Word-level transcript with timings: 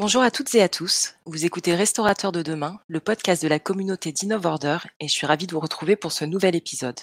Bonjour 0.00 0.22
à 0.22 0.30
toutes 0.30 0.54
et 0.54 0.62
à 0.62 0.68
tous. 0.68 1.16
Vous 1.26 1.44
écoutez 1.44 1.74
Restaurateur 1.74 2.30
de 2.30 2.40
demain, 2.40 2.78
le 2.86 3.00
podcast 3.00 3.42
de 3.42 3.48
la 3.48 3.58
communauté 3.58 4.12
d'InnovOrder 4.12 4.78
et 5.00 5.08
je 5.08 5.12
suis 5.12 5.26
ravie 5.26 5.48
de 5.48 5.52
vous 5.52 5.58
retrouver 5.58 5.96
pour 5.96 6.12
ce 6.12 6.24
nouvel 6.24 6.54
épisode. 6.54 7.00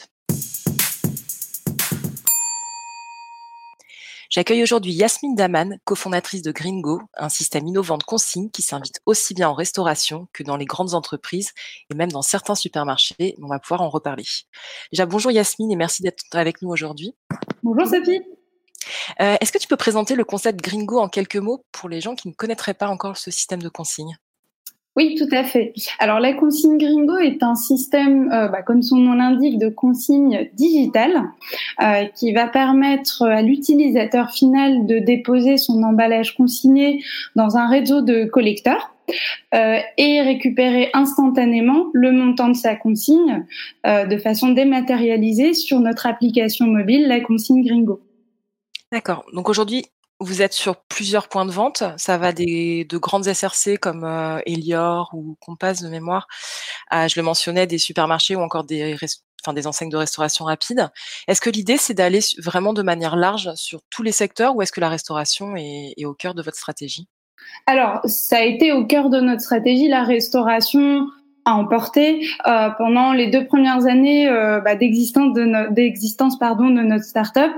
J'accueille 4.29 4.63
aujourd'hui 4.63 4.93
Yasmine 4.93 5.35
Daman, 5.35 5.77
cofondatrice 5.83 6.41
de 6.41 6.53
Gringo, 6.53 7.01
un 7.17 7.27
système 7.27 7.67
innovant 7.67 7.97
de 7.97 8.03
consigne 8.03 8.49
qui 8.49 8.61
s'invite 8.61 9.01
aussi 9.05 9.33
bien 9.33 9.49
en 9.49 9.53
restauration 9.53 10.29
que 10.31 10.43
dans 10.43 10.55
les 10.55 10.65
grandes 10.65 10.93
entreprises 10.93 11.51
et 11.89 11.95
même 11.95 12.13
dans 12.13 12.21
certains 12.21 12.55
supermarchés. 12.55 13.35
On 13.41 13.47
va 13.47 13.59
pouvoir 13.59 13.81
en 13.81 13.89
reparler. 13.89 14.23
Déjà, 14.93 15.05
bonjour 15.05 15.33
Yasmine 15.33 15.69
et 15.69 15.75
merci 15.75 16.01
d'être 16.01 16.23
avec 16.31 16.61
nous 16.61 16.69
aujourd'hui. 16.69 17.13
Bonjour 17.61 17.87
Sophie. 17.87 18.21
Euh, 19.21 19.35
est-ce 19.41 19.51
que 19.51 19.57
tu 19.57 19.67
peux 19.67 19.77
présenter 19.77 20.15
le 20.15 20.23
concept 20.23 20.61
Gringo 20.61 20.99
en 20.99 21.07
quelques 21.07 21.37
mots 21.37 21.63
pour 21.71 21.89
les 21.89 22.01
gens 22.01 22.15
qui 22.15 22.27
ne 22.27 22.33
connaîtraient 22.33 22.73
pas 22.73 22.87
encore 22.87 23.17
ce 23.17 23.31
système 23.31 23.61
de 23.61 23.69
consigne? 23.69 24.17
Oui, 24.97 25.15
tout 25.17 25.27
à 25.35 25.43
fait. 25.43 25.73
Alors 25.99 26.21
la 26.21 26.31
consigne 26.33 26.77
Gringo 26.77 27.17
est 27.17 27.43
un 27.43 27.55
système, 27.55 28.31
euh, 28.31 28.47
bah, 28.47 28.61
comme 28.61 28.81
son 28.81 28.95
nom 28.95 29.13
l'indique, 29.13 29.59
de 29.59 29.67
consigne 29.67 30.49
digitale 30.53 31.21
euh, 31.81 32.05
qui 32.15 32.31
va 32.31 32.47
permettre 32.47 33.23
à 33.23 33.41
l'utilisateur 33.41 34.31
final 34.31 34.85
de 34.85 34.99
déposer 34.99 35.57
son 35.57 35.83
emballage 35.83 36.37
consigné 36.37 37.03
dans 37.35 37.57
un 37.57 37.67
réseau 37.67 38.01
de 38.01 38.25
collecteurs. 38.25 38.91
et 39.53 40.21
récupérer 40.21 40.89
instantanément 40.95 41.91
le 41.93 42.11
montant 42.11 42.47
de 42.47 42.55
sa 42.55 42.75
consigne 42.75 43.45
de 43.85 44.17
façon 44.17 44.49
dématérialisée 44.49 45.53
sur 45.53 45.79
notre 45.79 46.07
application 46.07 46.65
mobile, 46.65 47.07
la 47.07 47.19
consigne 47.19 47.63
Gringo. 47.63 48.01
D'accord. 48.95 49.25
Donc 49.33 49.49
aujourd'hui, 49.49 49.87
vous 50.21 50.41
êtes 50.41 50.53
sur 50.53 50.77
plusieurs 50.77 51.27
points 51.27 51.45
de 51.45 51.51
vente. 51.51 51.83
Ça 51.97 52.17
va 52.17 52.31
des 52.31 52.85
de 52.85 52.97
grandes 52.97 53.25
SRC 53.25 53.77
comme 53.77 54.05
euh, 54.05 54.39
Elior 54.45 55.09
ou 55.13 55.35
Compass 55.41 55.81
de 55.81 55.89
mémoire, 55.89 56.27
à, 56.89 57.09
je 57.09 57.19
le 57.19 57.23
mentionnais, 57.23 57.67
des 57.67 57.77
supermarchés 57.77 58.37
ou 58.37 58.39
encore 58.39 58.63
des 58.63 58.95
enfin 59.43 59.51
des 59.51 59.67
enseignes 59.67 59.89
de 59.89 59.97
restauration 59.97 60.45
rapide. 60.45 60.89
Est-ce 61.27 61.41
que 61.41 61.49
l'idée 61.49 61.75
c'est 61.75 61.93
d'aller 61.93 62.21
vraiment 62.41 62.71
de 62.71 62.83
manière 62.83 63.17
large 63.17 63.53
sur 63.55 63.81
tous 63.89 64.01
les 64.01 64.13
secteurs 64.13 64.55
ou 64.55 64.61
est-ce 64.61 64.71
que 64.71 64.79
la 64.79 64.87
restauration 64.87 65.57
est, 65.57 65.93
est 65.97 66.05
au 66.05 66.13
cœur 66.13 66.33
de 66.33 66.41
votre 66.41 66.55
stratégie? 66.55 67.09
Alors, 67.67 67.99
ça 68.05 68.37
a 68.37 68.43
été 68.43 68.71
au 68.71 68.85
cœur 68.85 69.09
de 69.09 69.19
notre 69.19 69.41
stratégie, 69.41 69.89
la 69.89 70.05
restauration 70.05 71.05
à 71.45 71.53
emporter 71.53 72.27
euh, 72.47 72.69
pendant 72.77 73.13
les 73.13 73.27
deux 73.27 73.45
premières 73.45 73.85
années 73.85 74.27
euh, 74.27 74.59
bah, 74.59 74.75
d'existence 74.75 75.33
de 75.33 75.71
d'existence 75.71 76.39
pardon 76.39 76.69
de 76.69 76.81
notre 76.81 77.03
startup. 77.03 77.51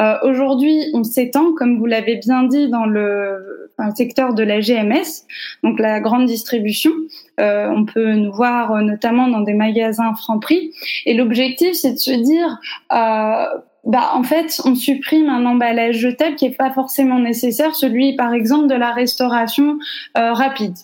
Euh, 0.00 0.14
Aujourd'hui, 0.22 0.84
on 0.94 1.02
s'étend, 1.02 1.52
comme 1.52 1.78
vous 1.78 1.86
l'avez 1.86 2.16
bien 2.16 2.44
dit, 2.44 2.68
dans 2.68 2.86
le 2.86 3.70
secteur 3.96 4.34
de 4.34 4.44
la 4.44 4.60
GMS, 4.60 5.26
donc 5.64 5.80
la 5.80 5.98
grande 5.98 6.26
distribution. 6.26 6.92
Euh, 7.40 7.68
on 7.74 7.84
peut 7.84 8.12
nous 8.12 8.32
voir 8.32 8.72
euh, 8.72 8.82
notamment 8.82 9.26
dans 9.26 9.40
des 9.40 9.54
magasins 9.54 10.14
Franprix. 10.14 10.70
Et 11.04 11.14
l'objectif, 11.14 11.72
c'est 11.72 11.92
de 11.92 11.98
se 11.98 12.12
dire 12.12 12.60
bah, 13.84 14.12
en 14.14 14.22
fait, 14.22 14.60
on 14.64 14.76
supprime 14.76 15.28
un 15.28 15.44
emballage 15.44 15.96
jetable 15.96 16.36
qui 16.36 16.48
n'est 16.48 16.54
pas 16.54 16.70
forcément 16.70 17.18
nécessaire, 17.18 17.74
celui 17.74 18.14
par 18.14 18.32
exemple 18.32 18.68
de 18.68 18.74
la 18.74 18.92
restauration 18.92 19.78
rapide. 20.14 20.74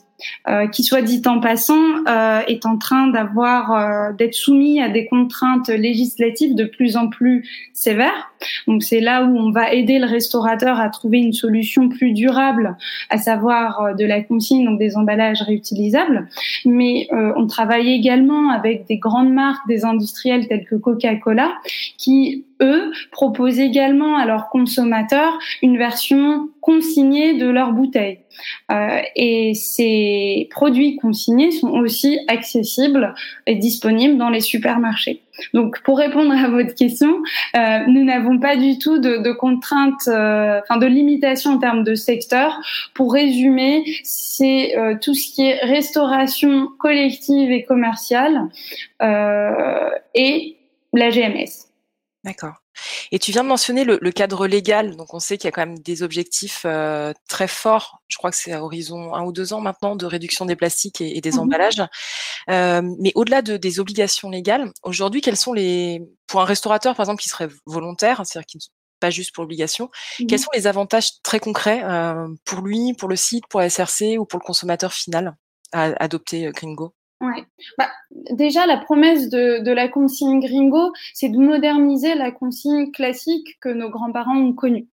Euh, 0.49 0.67
qui 0.67 0.83
soit 0.83 1.03
dit 1.03 1.23
en 1.27 1.39
passant, 1.39 2.05
euh, 2.09 2.41
est 2.49 2.67
en 2.67 2.77
train 2.77 3.07
d'avoir 3.07 3.73
euh, 3.73 4.13
d'être 4.13 4.35
soumis 4.35 4.81
à 4.83 4.89
des 4.89 5.07
contraintes 5.07 5.69
législatives 5.69 6.57
de 6.57 6.65
plus 6.65 6.97
en 6.97 7.09
plus 7.09 7.49
sévères. 7.73 8.33
Donc 8.67 8.83
c'est 8.83 9.00
là 9.00 9.25
où 9.25 9.36
on 9.36 9.50
va 9.50 9.72
aider 9.72 9.98
le 9.98 10.06
restaurateur 10.06 10.81
à 10.81 10.89
trouver 10.89 11.19
une 11.19 11.33
solution 11.33 11.89
plus 11.89 12.12
durable, 12.12 12.77
à 13.11 13.19
savoir 13.19 13.94
de 13.97 14.05
la 14.05 14.22
consigne, 14.22 14.64
donc 14.64 14.78
des 14.78 14.97
emballages 14.97 15.42
réutilisables. 15.42 16.28
Mais 16.64 17.09
on 17.11 17.47
travaille 17.47 17.92
également 17.92 18.50
avec 18.50 18.86
des 18.86 18.98
grandes 18.98 19.33
marques, 19.33 19.66
des 19.69 19.84
industriels 19.84 20.48
tels 20.48 20.64
que 20.64 20.77
Coca-Cola, 20.77 21.53
qui 21.97 22.44
eux, 22.60 22.93
proposent 23.12 23.60
également 23.60 24.16
à 24.16 24.27
leurs 24.27 24.48
consommateurs 24.48 25.38
une 25.62 25.78
version 25.78 26.48
consignée 26.60 27.38
de 27.38 27.47
leurs 27.47 27.72
bouteilles. 27.72 28.19
Euh, 28.71 29.00
et 29.16 29.54
ces 29.54 30.48
produits 30.50 30.97
consignés 30.97 31.50
sont 31.50 31.71
aussi 31.71 32.19
accessibles 32.28 33.15
et 33.47 33.54
disponibles 33.54 34.19
dans 34.19 34.31
les 34.31 34.41
supermarchés. 34.41 35.22
Donc, 35.54 35.82
pour 35.82 35.99
répondre 35.99 36.32
à 36.32 36.49
votre 36.49 36.75
question, 36.75 37.22
euh, 37.56 37.78
nous 37.87 38.04
n'avons 38.04 38.38
pas 38.38 38.56
du 38.56 38.78
tout 38.78 38.99
de, 38.99 39.32
contraintes, 39.32 40.09
euh, 40.09 40.60
enfin 40.62 40.78
de 40.78 40.87
limitations 40.87 41.53
en 41.53 41.59
termes 41.59 41.84
de 41.84 41.94
secteur. 41.94 42.60
Pour 42.94 43.12
résumer, 43.12 43.84
c'est 44.04 44.77
euh, 44.77 44.97
tout 45.00 45.15
ce 45.15 45.32
qui 45.32 45.47
est 45.47 45.59
restauration 45.65 46.69
collective 46.78 47.50
et 47.50 47.65
commerciale 47.65 48.48
et 49.00 50.56
la 50.93 51.10
GMS. 51.10 51.69
D'accord. 52.25 52.62
Et 53.12 53.19
tu 53.19 53.33
viens 53.33 53.43
de 53.43 53.49
mentionner 53.49 53.84
le, 53.84 53.99
cadre 54.11 54.47
légal, 54.47 54.97
donc 54.97 55.15
on 55.15 55.19
sait 55.19 55.39
qu'il 55.39 55.47
y 55.47 55.49
a 55.49 55.53
quand 55.53 55.66
même 55.66 55.78
des 55.78 56.03
objectifs 56.03 56.62
euh, 56.65 57.12
très 57.28 57.49
forts, 57.49 58.00
je 58.09 58.16
crois 58.16 58.31
que 58.31 58.37
c'est 58.37 58.53
à 58.53 58.62
horizon 58.62 59.15
un 59.15 59.25
ou 59.25 59.33
deux 59.33 59.53
ans 59.53 59.61
maintenant, 59.61 59.97
de 59.97 60.06
réduction 60.06 60.44
des 60.44 60.56
plastiques 60.56 61.00
et, 61.00 61.21
des 61.21 61.33
mmh 61.33 61.39
emballages. 61.39 61.83
Euh, 62.50 62.83
mais 63.00 63.12
au-delà 63.15 63.43
de, 63.43 63.56
des 63.56 63.81
obligations 63.81 64.31
légales, 64.31 64.72
aujourd'hui, 64.83 65.21
quels 65.21 65.37
sont 65.37 65.53
les, 65.53 66.03
pour 66.27 66.41
un 66.41 66.44
restaurateur 66.44 66.94
par 66.94 67.05
exemple 67.05 67.22
qui 67.22 67.28
serait 67.28 67.49
volontaire, 67.66 68.22
c'est-à-dire 68.25 68.47
qui 68.47 68.56
ne 68.59 68.62
pas 69.00 69.10
juste 69.10 69.34
pour 69.34 69.45
obligation, 69.45 69.91
mmh 70.21 70.27
quels 70.27 70.41
sont 70.41 70.50
les 70.55 70.66
avantages 70.66 71.22
très 71.22 71.41
concrets 71.41 71.83
euh, 71.84 72.28
pour 72.45 72.60
lui, 72.62 72.95
pour 72.95 73.09
le 73.09 73.16
site, 73.16 73.47
pour 73.49 73.60
la 73.60 73.71
SRC 73.71 74.19
ou 74.19 74.25
pour 74.25 74.41
le 74.41 74.45
consommateur 74.45 74.93
final 74.93 75.37
à 75.72 75.93
adopter 76.03 76.50
Gringo? 76.55 76.95
Ouais. 77.21 77.45
Bah, 77.77 77.91
déjà, 78.31 78.65
la 78.67 78.77
promesse 78.77 79.29
de, 79.29 79.73
la 79.73 79.89
consigne 79.89 80.41
Gringo, 80.41 80.93
c'est 81.15 81.29
de 81.29 81.39
moderniser 81.39 82.15
la 82.15 82.31
consigne 82.31 82.93
classique 82.93 83.59
que 83.61 83.69
nos 83.69 83.91
grands-parents 83.91 84.37
ont 84.37 84.53
connue. 84.53 84.87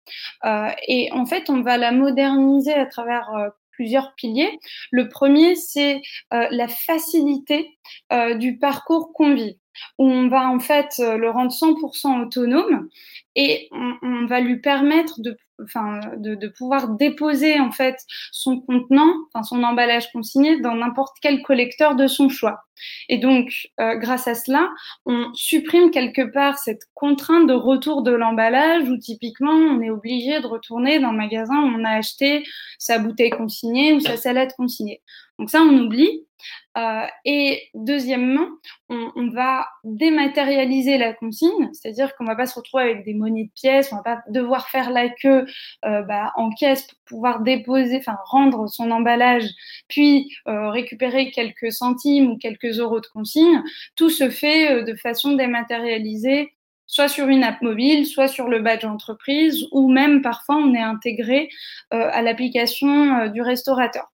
Euh, 0.45 0.69
et 0.87 1.11
en 1.13 1.27
fait, 1.27 1.51
on 1.51 1.63
va 1.63 1.79
la 1.79 1.91
moderniser 1.91 2.75
à 2.75 2.87
travers 2.87 3.35
euh, 3.35 3.49
plusieurs 3.73 4.15
piliers. 4.15 4.59
Le 4.93 5.09
premier, 5.09 5.57
c'est 5.57 6.01
euh, 6.33 6.47
la 6.51 6.69
facilité 6.69 7.77
euh, 8.13 8.35
du 8.35 8.59
parcours 8.59 9.13
convive, 9.13 9.55
où 9.99 10.09
on 10.09 10.29
va 10.29 10.49
en 10.49 10.61
fait 10.61 10.95
euh, 11.01 11.17
le 11.17 11.31
rendre 11.31 11.53
100% 11.53 12.27
autonome 12.27 12.89
et 13.35 13.69
on, 13.73 14.27
va 14.27 14.41
lui 14.41 14.61
permettre 14.61 15.21
de 15.21 15.37
enfin, 15.65 16.01
de, 16.17 16.49
pouvoir 16.49 16.89
déposer 16.89 17.61
en 17.61 17.73
fait 17.73 17.97
son 18.31 18.61
contenant, 18.61 19.15
enfin 19.29 19.43
son 19.43 19.63
emballage 19.63 20.11
consigné 20.13 20.61
dans 20.61 20.75
n'importe 20.75 21.17
quel 21.23 21.43
collecteur 21.43 21.95
de 21.95 22.07
son 22.07 22.29
choix. 22.29 22.65
Et 23.09 23.19
donc, 23.19 23.69
euh, 23.81 23.95
grâce 23.95 24.27
à 24.27 24.35
cela, 24.35 24.71
on 25.07 25.33
supprime 25.35 25.91
quelque 25.91 26.23
part 26.23 26.59
cette 26.59 26.83
contrainte 26.95 27.47
de 27.47 27.55
retour 27.55 28.03
de 28.03 28.11
l'emballage 28.11 28.89
où 28.89 28.97
typiquement 28.97 29.53
on 29.53 29.81
est 29.81 29.91
obligé 29.91 30.41
de 30.41 30.47
retourner 30.47 30.99
dans 30.99 31.13
le 31.13 31.19
magasin 31.19 31.55
où 31.55 31.67
on 31.79 31.85
a 31.85 31.91
acheté 31.91 32.45
sa 32.79 32.99
bouteille 32.99 33.31
consignée 33.31 33.93
ou 33.93 34.01
sa 34.01 34.17
salade 34.17 34.53
consignée. 34.57 35.01
Donc 35.43 35.51
ça, 35.51 35.61
on 35.61 35.77
oublie. 35.77 36.25
Euh, 36.79 37.05
et 37.25 37.65
deuxièmement, 37.75 38.47
on, 38.89 39.29
va 39.31 39.67
dématérialiser 39.83 40.97
la 40.97 41.15
consigne, 41.15 41.69
c'est-à-dire 41.73 42.15
qu'on 42.15 42.25
va 42.25 42.37
pas 42.37 42.47
se 42.47 42.55
retrouver 42.55 42.85
avec 42.85 43.05
des 43.05 43.15
monnaies 43.15 43.47
de 43.47 43.61
pièces, 43.61 43.93
on 43.93 43.97
va 43.97 44.03
pas 44.03 44.23
devoir 44.29 44.69
faire 44.69 44.91
la 44.91 45.09
queue 45.09 45.45
euh, 45.85 46.03
bah, 46.03 46.33
en 46.37 46.51
caisse 46.51 46.85
pour 46.85 46.99
pouvoir 47.07 47.41
déposer, 47.41 47.97
enfin 47.99 48.17
rendre 48.27 48.69
son 48.69 48.93
emballage, 48.93 49.49
puis 49.89 50.31
euh, 50.47 50.71
récupérer 50.71 51.33
quelques 51.33 51.73
centimes 51.73 52.31
ou 52.31 52.39
quelques 52.39 52.79
euros 52.79 53.01
de 53.01 53.09
consigne. 53.09 53.65
Tout 53.97 54.11
se 54.11 54.31
fait 54.31 54.85
de 54.85 54.95
façon 54.95 55.33
dématérialisée 55.33 56.53
soit 56.87 57.09
sur 57.09 57.27
une 57.27 57.43
app 57.43 57.61
mobile, 57.63 58.07
soit 58.07 58.29
sur 58.29 58.47
le 58.47 58.61
badge 58.61 58.85
entreprise, 58.85 59.67
ou 59.73 59.91
même 59.91 60.23
parfois 60.23 60.55
on 60.55 60.73
est 60.73 60.81
intégré 60.81 61.49
à 61.91 62.23
l'application 62.23 63.27
du 63.27 63.43
restaurateur. 63.43 64.13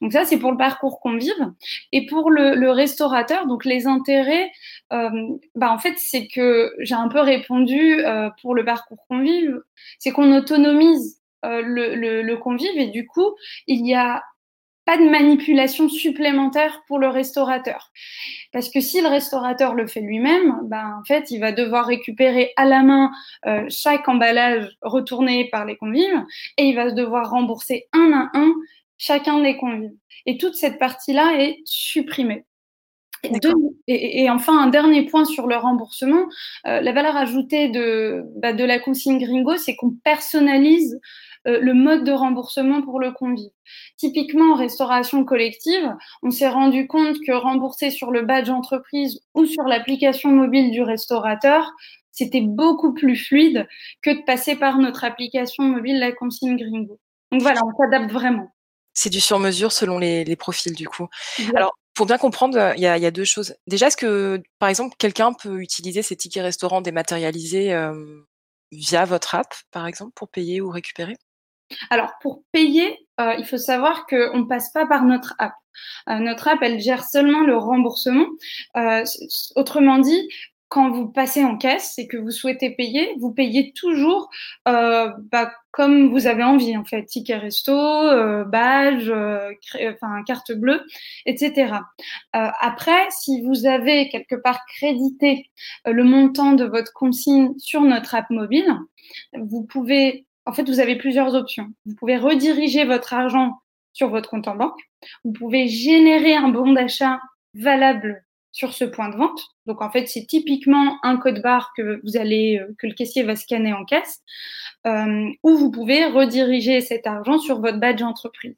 Donc 0.00 0.12
ça, 0.12 0.24
c'est 0.24 0.38
pour 0.38 0.50
le 0.50 0.56
parcours 0.56 1.00
convive. 1.00 1.52
Et 1.92 2.06
pour 2.06 2.30
le, 2.30 2.70
restaurateur, 2.70 3.46
donc 3.46 3.64
les 3.64 3.86
intérêts, 3.86 4.50
euh, 4.92 5.10
bah 5.54 5.70
en 5.70 5.78
fait, 5.78 5.94
c'est 5.98 6.26
que 6.26 6.72
j'ai 6.80 6.94
un 6.94 7.08
peu 7.08 7.20
répondu 7.20 8.04
euh, 8.04 8.30
pour 8.40 8.54
le 8.54 8.64
parcours 8.64 9.04
convive, 9.08 9.60
c'est 9.98 10.10
qu'on 10.10 10.34
autonomise 10.36 11.20
euh, 11.44 11.62
le, 11.64 12.34
convive 12.36 12.76
et 12.78 12.88
du 12.88 13.06
coup, 13.06 13.34
il 13.66 13.86
y 13.86 13.94
a 13.94 14.22
pas 14.84 14.96
de 14.96 15.08
manipulation 15.08 15.88
supplémentaire 15.88 16.82
pour 16.88 16.98
le 16.98 17.06
restaurateur. 17.06 17.92
Parce 18.52 18.68
que 18.68 18.80
si 18.80 19.00
le 19.00 19.06
restaurateur 19.06 19.74
le 19.74 19.86
fait 19.86 20.00
lui-même, 20.00 20.58
ben, 20.64 20.98
en 21.00 21.04
fait, 21.04 21.30
il 21.30 21.38
va 21.38 21.52
devoir 21.52 21.86
récupérer 21.86 22.52
à 22.56 22.64
la 22.64 22.82
main 22.82 23.12
chaque 23.68 24.08
emballage 24.08 24.76
retourné 24.82 25.48
par 25.50 25.66
les 25.66 25.76
convives 25.76 26.24
et 26.58 26.64
il 26.64 26.74
va 26.74 26.90
devoir 26.90 27.30
rembourser 27.30 27.86
un 27.92 28.12
à 28.12 28.38
un 28.38 28.52
chacun 29.02 29.40
des 29.42 29.56
convives. 29.56 29.96
Et 30.26 30.38
toute 30.38 30.54
cette 30.54 30.78
partie-là 30.78 31.34
est 31.40 31.58
supprimée. 31.64 32.44
Et, 33.24 33.30
deux, 33.40 33.52
et, 33.88 34.22
et, 34.22 34.30
enfin, 34.30 34.56
un 34.58 34.68
dernier 34.68 35.06
point 35.06 35.24
sur 35.24 35.48
le 35.48 35.56
remboursement. 35.56 36.26
Euh, 36.66 36.80
la 36.80 36.92
valeur 36.92 37.16
ajoutée 37.16 37.68
de, 37.68 38.22
bah, 38.36 38.52
de 38.52 38.64
la 38.64 38.78
consigne 38.78 39.18
Gringo, 39.18 39.56
c'est 39.56 39.74
qu'on 39.74 39.90
personnalise 40.04 41.00
euh, 41.48 41.58
le 41.60 41.74
mode 41.74 42.04
de 42.04 42.12
remboursement 42.12 42.82
pour 42.82 43.00
le 43.00 43.10
convive. 43.10 43.50
Typiquement, 43.96 44.52
en 44.52 44.56
restauration 44.56 45.24
collective, 45.24 45.94
on 46.22 46.30
s'est 46.30 46.48
rendu 46.48 46.86
compte 46.86 47.16
que 47.26 47.32
rembourser 47.32 47.90
sur 47.90 48.12
le 48.12 48.22
badge 48.22 48.50
entreprise 48.50 49.20
ou 49.34 49.46
sur 49.46 49.64
l'application 49.64 50.30
mobile 50.30 50.70
du 50.70 50.82
restaurateur, 50.82 51.72
c'était 52.12 52.40
beaucoup 52.40 52.94
plus 52.94 53.16
fluide 53.16 53.66
que 54.00 54.10
de 54.10 54.24
passer 54.24 54.54
par 54.54 54.78
notre 54.78 55.02
application 55.02 55.64
mobile, 55.64 55.98
la 55.98 56.12
consigne 56.12 56.56
Gringo. 56.56 57.00
Donc 57.32 57.42
voilà, 57.42 57.60
on 57.64 57.76
s'adapte 57.76 58.12
vraiment. 58.12 58.52
C'est 58.94 59.10
du 59.10 59.20
sur-mesure 59.20 59.72
selon 59.72 59.98
les, 59.98 60.36
profils, 60.36 60.74
du 60.74 60.88
coup. 60.88 61.08
Alors, 61.54 61.76
pour 61.94 62.06
bien 62.06 62.18
comprendre, 62.18 62.72
il 62.76 62.82
y, 62.82 62.86
a, 62.86 63.10
deux 63.10 63.24
choses. 63.24 63.54
Déjà, 63.66 63.88
est-ce 63.88 63.96
que, 63.96 64.42
par 64.58 64.68
exemple, 64.68 64.96
quelqu'un 64.98 65.32
peut 65.32 65.60
utiliser 65.60 66.02
ces 66.02 66.16
tickets 66.16 66.42
restaurants 66.42 66.80
dématérialisés 66.80 67.74
via 68.70 69.04
votre 69.04 69.34
app, 69.34 69.54
par 69.70 69.86
exemple, 69.86 70.12
pour 70.14 70.28
payer 70.28 70.60
ou 70.60 70.70
récupérer? 70.70 71.16
Alors, 71.90 72.12
pour 72.20 72.42
payer, 72.52 73.06
il 73.18 73.46
faut 73.48 73.58
savoir 73.58 74.06
qu'on 74.06 74.38
ne 74.38 74.46
passe 74.46 74.72
pas 74.72 74.86
par 74.86 75.04
notre 75.04 75.34
app. 75.38 75.54
notre 76.08 76.48
app, 76.48 76.58
elle 76.62 76.80
gère 76.80 77.04
seulement 77.04 77.44
le 77.44 77.56
remboursement. 77.56 78.26
autrement 79.56 79.98
dit, 79.98 80.28
quand 80.72 80.90
vous 80.90 81.06
passez 81.06 81.44
en 81.44 81.58
caisse 81.58 81.98
et 81.98 82.08
que 82.08 82.16
vous 82.16 82.30
souhaitez 82.30 82.70
payer, 82.70 83.14
vous 83.18 83.30
payez 83.30 83.74
toujours 83.74 84.30
euh, 84.66 85.10
bah, 85.30 85.52
comme 85.70 86.08
vous 86.08 86.26
avez 86.26 86.42
envie 86.42 86.74
en 86.78 86.84
fait, 86.86 87.04
ticket 87.04 87.36
resto, 87.36 87.72
euh, 87.74 88.44
badge, 88.44 89.10
euh, 89.10 89.52
enfin 89.92 90.22
carte 90.26 90.50
bleue, 90.52 90.80
etc. 91.26 91.74
Euh, 92.34 92.48
après, 92.58 93.06
si 93.10 93.42
vous 93.42 93.66
avez 93.66 94.08
quelque 94.08 94.34
part 94.34 94.60
crédité 94.64 95.50
euh, 95.86 95.92
le 95.92 96.04
montant 96.04 96.52
de 96.52 96.64
votre 96.64 96.94
consigne 96.94 97.52
sur 97.58 97.82
notre 97.82 98.14
app 98.14 98.30
mobile, 98.30 98.74
vous 99.34 99.64
pouvez, 99.64 100.26
en 100.46 100.54
fait, 100.54 100.66
vous 100.70 100.80
avez 100.80 100.96
plusieurs 100.96 101.34
options. 101.34 101.68
Vous 101.84 101.94
pouvez 101.96 102.16
rediriger 102.16 102.86
votre 102.86 103.12
argent 103.12 103.58
sur 103.92 104.08
votre 104.08 104.30
compte 104.30 104.48
en 104.48 104.56
banque. 104.56 104.80
Vous 105.22 105.32
pouvez 105.32 105.68
générer 105.68 106.34
un 106.34 106.48
bon 106.48 106.72
d'achat 106.72 107.20
valable 107.52 108.24
sur 108.52 108.74
ce 108.74 108.84
point 108.84 109.08
de 109.08 109.16
vente. 109.16 109.40
Donc 109.66 109.82
en 109.82 109.90
fait, 109.90 110.06
c'est 110.06 110.26
typiquement 110.26 110.98
un 111.02 111.16
code 111.16 111.42
barre 111.42 111.72
que 111.76 112.00
vous 112.04 112.16
allez 112.16 112.58
euh, 112.58 112.74
que 112.78 112.86
le 112.86 112.94
caissier 112.94 113.22
va 113.22 113.34
scanner 113.34 113.72
en 113.72 113.84
caisse, 113.84 114.20
euh, 114.86 115.28
ou 115.42 115.56
vous 115.56 115.70
pouvez 115.70 116.06
rediriger 116.06 116.80
cet 116.80 117.06
argent 117.06 117.38
sur 117.38 117.60
votre 117.60 117.78
badge 117.78 118.02
entreprise. 118.02 118.54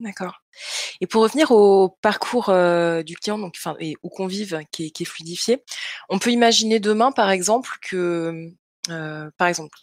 D'accord. 0.00 0.42
Et 1.00 1.06
pour 1.06 1.22
revenir 1.22 1.50
au 1.52 1.88
parcours 2.02 2.50
euh, 2.50 3.02
du 3.02 3.16
client, 3.16 3.38
donc 3.38 3.54
enfin 3.56 3.76
et 3.80 3.94
au 4.02 4.10
convive 4.10 4.60
qui 4.70 4.86
est, 4.86 4.90
qui 4.90 5.04
est, 5.04 5.06
fluidifié, 5.06 5.62
on 6.08 6.18
peut 6.18 6.30
imaginer 6.30 6.80
demain, 6.80 7.10
par 7.10 7.30
exemple, 7.30 7.70
que 7.80 8.50
par 9.38 9.48
exemple 9.48 9.78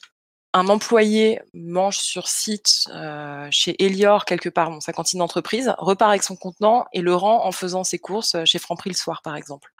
un 0.53 0.67
employé 0.67 1.39
mange 1.53 1.97
sur 1.97 2.27
site 2.27 2.85
euh, 2.93 3.47
chez 3.51 3.81
Elior 3.83 4.25
quelque 4.25 4.49
part, 4.49 4.69
bon, 4.69 4.79
sa 4.79 4.93
cantine 4.93 5.19
d'entreprise, 5.19 5.73
repart 5.77 6.09
avec 6.09 6.23
son 6.23 6.35
contenant 6.35 6.85
et 6.93 7.01
le 7.01 7.15
rend 7.15 7.45
en 7.45 7.51
faisant 7.51 7.83
ses 7.83 7.99
courses 7.99 8.35
chez 8.45 8.59
Franprix 8.59 8.89
le 8.89 8.95
soir, 8.95 9.21
par 9.23 9.35
exemple. 9.35 9.71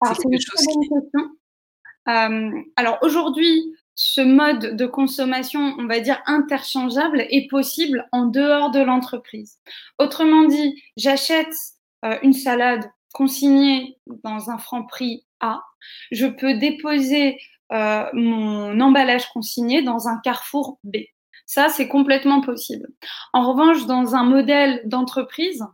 Alors, 0.00 0.16
c'est 0.16 0.28
une 0.30 0.40
chose 0.40 0.66
qui... 0.66 0.88
question. 0.88 1.30
Euh, 2.08 2.62
alors 2.76 2.98
aujourd'hui, 3.02 3.74
ce 3.94 4.20
mode 4.20 4.76
de 4.76 4.86
consommation, 4.86 5.74
on 5.78 5.86
va 5.86 6.00
dire 6.00 6.22
interchangeable, 6.26 7.26
est 7.30 7.48
possible 7.48 8.06
en 8.12 8.26
dehors 8.26 8.70
de 8.70 8.80
l'entreprise. 8.80 9.58
Autrement 9.98 10.44
dit, 10.44 10.82
j'achète 10.96 11.52
euh, 12.04 12.16
une 12.22 12.32
salade 12.32 12.90
consignée 13.12 13.98
dans 14.24 14.50
un 14.50 14.58
franc 14.58 14.84
prix 14.84 15.26
A, 15.40 15.62
je 16.12 16.26
peux 16.26 16.54
déposer 16.54 17.34
euh, 17.34 17.57
mon 17.70 18.80
emballage 18.80 19.28
consigné 19.30 19.82
dans 19.82 20.08
un 20.08 20.18
carrefour 20.22 20.78
B. 20.84 20.96
Ça, 21.48 21.70
c'est 21.70 21.88
complètement 21.88 22.42
possible. 22.42 22.88
En 23.32 23.50
revanche, 23.50 23.86
dans 23.86 24.14
un 24.14 24.22
modèle 24.22 24.82
d'entreprise, 24.84 25.64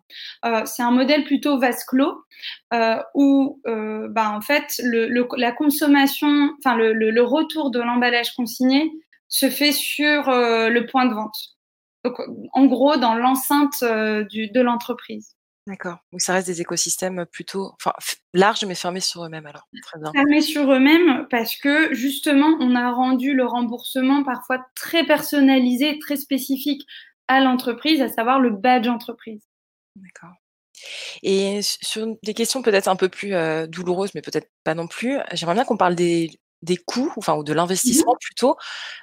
euh, 0.44 0.62
c'est 0.66 0.84
un 0.84 0.92
modèle 0.92 1.24
plutôt 1.24 1.58
vase 1.58 1.82
clos 1.84 2.24
euh, 2.72 3.02
où, 3.16 3.60
euh, 3.66 4.06
bah, 4.08 4.30
en 4.30 4.40
fait, 4.40 4.80
le, 4.84 5.08
le, 5.08 5.26
la 5.36 5.50
consommation, 5.50 6.52
enfin 6.58 6.76
le, 6.76 6.92
le, 6.92 7.22
retour 7.22 7.72
de 7.72 7.80
l'emballage 7.80 8.36
consigné 8.36 8.88
se 9.26 9.50
fait 9.50 9.72
sur 9.72 10.28
euh, 10.28 10.68
le 10.68 10.86
point 10.86 11.06
de 11.06 11.14
vente. 11.14 11.36
Donc, 12.04 12.18
en 12.52 12.66
gros, 12.66 12.96
dans 12.96 13.16
l'enceinte 13.16 13.82
euh, 13.82 14.24
de 14.30 14.60
l'entreprise. 14.60 15.33
D'accord. 15.66 15.98
Donc 16.12 16.20
ça 16.20 16.34
reste 16.34 16.46
des 16.46 16.60
écosystèmes 16.60 17.24
plutôt 17.24 17.72
enfin, 17.80 17.94
larges 18.34 18.64
mais 18.66 18.74
fermés 18.74 19.00
sur 19.00 19.24
eux-mêmes 19.24 19.46
alors. 19.46 19.66
Très 19.82 19.98
bien. 19.98 20.12
Fermés 20.12 20.42
sur 20.42 20.70
eux-mêmes 20.70 21.26
parce 21.30 21.56
que 21.56 21.94
justement 21.94 22.56
on 22.60 22.74
a 22.74 22.90
rendu 22.92 23.32
le 23.32 23.46
remboursement 23.46 24.24
parfois 24.24 24.66
très 24.74 25.06
personnalisé, 25.06 25.98
très 26.00 26.16
spécifique 26.16 26.86
à 27.28 27.40
l'entreprise, 27.40 28.02
à 28.02 28.08
savoir 28.08 28.40
le 28.40 28.50
badge 28.50 28.88
entreprise. 28.88 29.42
D'accord. 29.96 30.34
Et 31.22 31.60
sur 31.62 32.06
des 32.22 32.34
questions 32.34 32.60
peut-être 32.60 32.88
un 32.88 32.96
peu 32.96 33.08
plus 33.08 33.32
euh, 33.32 33.66
douloureuses, 33.66 34.14
mais 34.14 34.20
peut-être 34.20 34.50
pas 34.64 34.74
non 34.74 34.86
plus, 34.86 35.18
j'aimerais 35.32 35.54
bien 35.54 35.64
qu'on 35.64 35.78
parle 35.78 35.94
des, 35.94 36.30
des 36.64 36.76
coûts, 36.76 37.12
enfin, 37.16 37.34
ou 37.36 37.44
de 37.44 37.52
l'investissement 37.52 38.14
mmh 38.14 38.18
plutôt, 38.20 38.56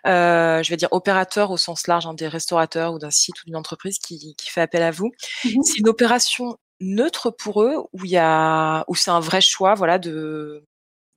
euh, 0.07 0.63
je 0.63 0.69
vais 0.69 0.77
dire 0.77 0.89
opérateur 0.91 1.51
au 1.51 1.57
sens 1.57 1.87
large, 1.87 2.05
hein, 2.05 2.13
des 2.13 2.27
restaurateurs 2.27 2.93
ou 2.93 2.99
d'un 2.99 3.11
site 3.11 3.41
ou 3.41 3.45
d'une 3.45 3.55
entreprise 3.55 3.99
qui, 3.99 4.35
qui, 4.35 4.49
fait 4.49 4.61
appel 4.61 4.83
à 4.83 4.91
vous. 4.91 5.11
Mmh 5.45 5.61
c'est 5.63 5.77
une 5.77 5.89
opération 5.89 6.57
neutre 6.79 7.29
pour 7.29 7.61
eux 7.63 7.77
ou 7.93 8.05
il 8.05 8.11
y 8.11 8.17
a, 8.17 8.83
ou 8.87 8.95
c'est 8.95 9.11
un 9.11 9.19
vrai 9.19 9.41
choix, 9.41 9.75
voilà, 9.75 9.99
de 9.99 10.65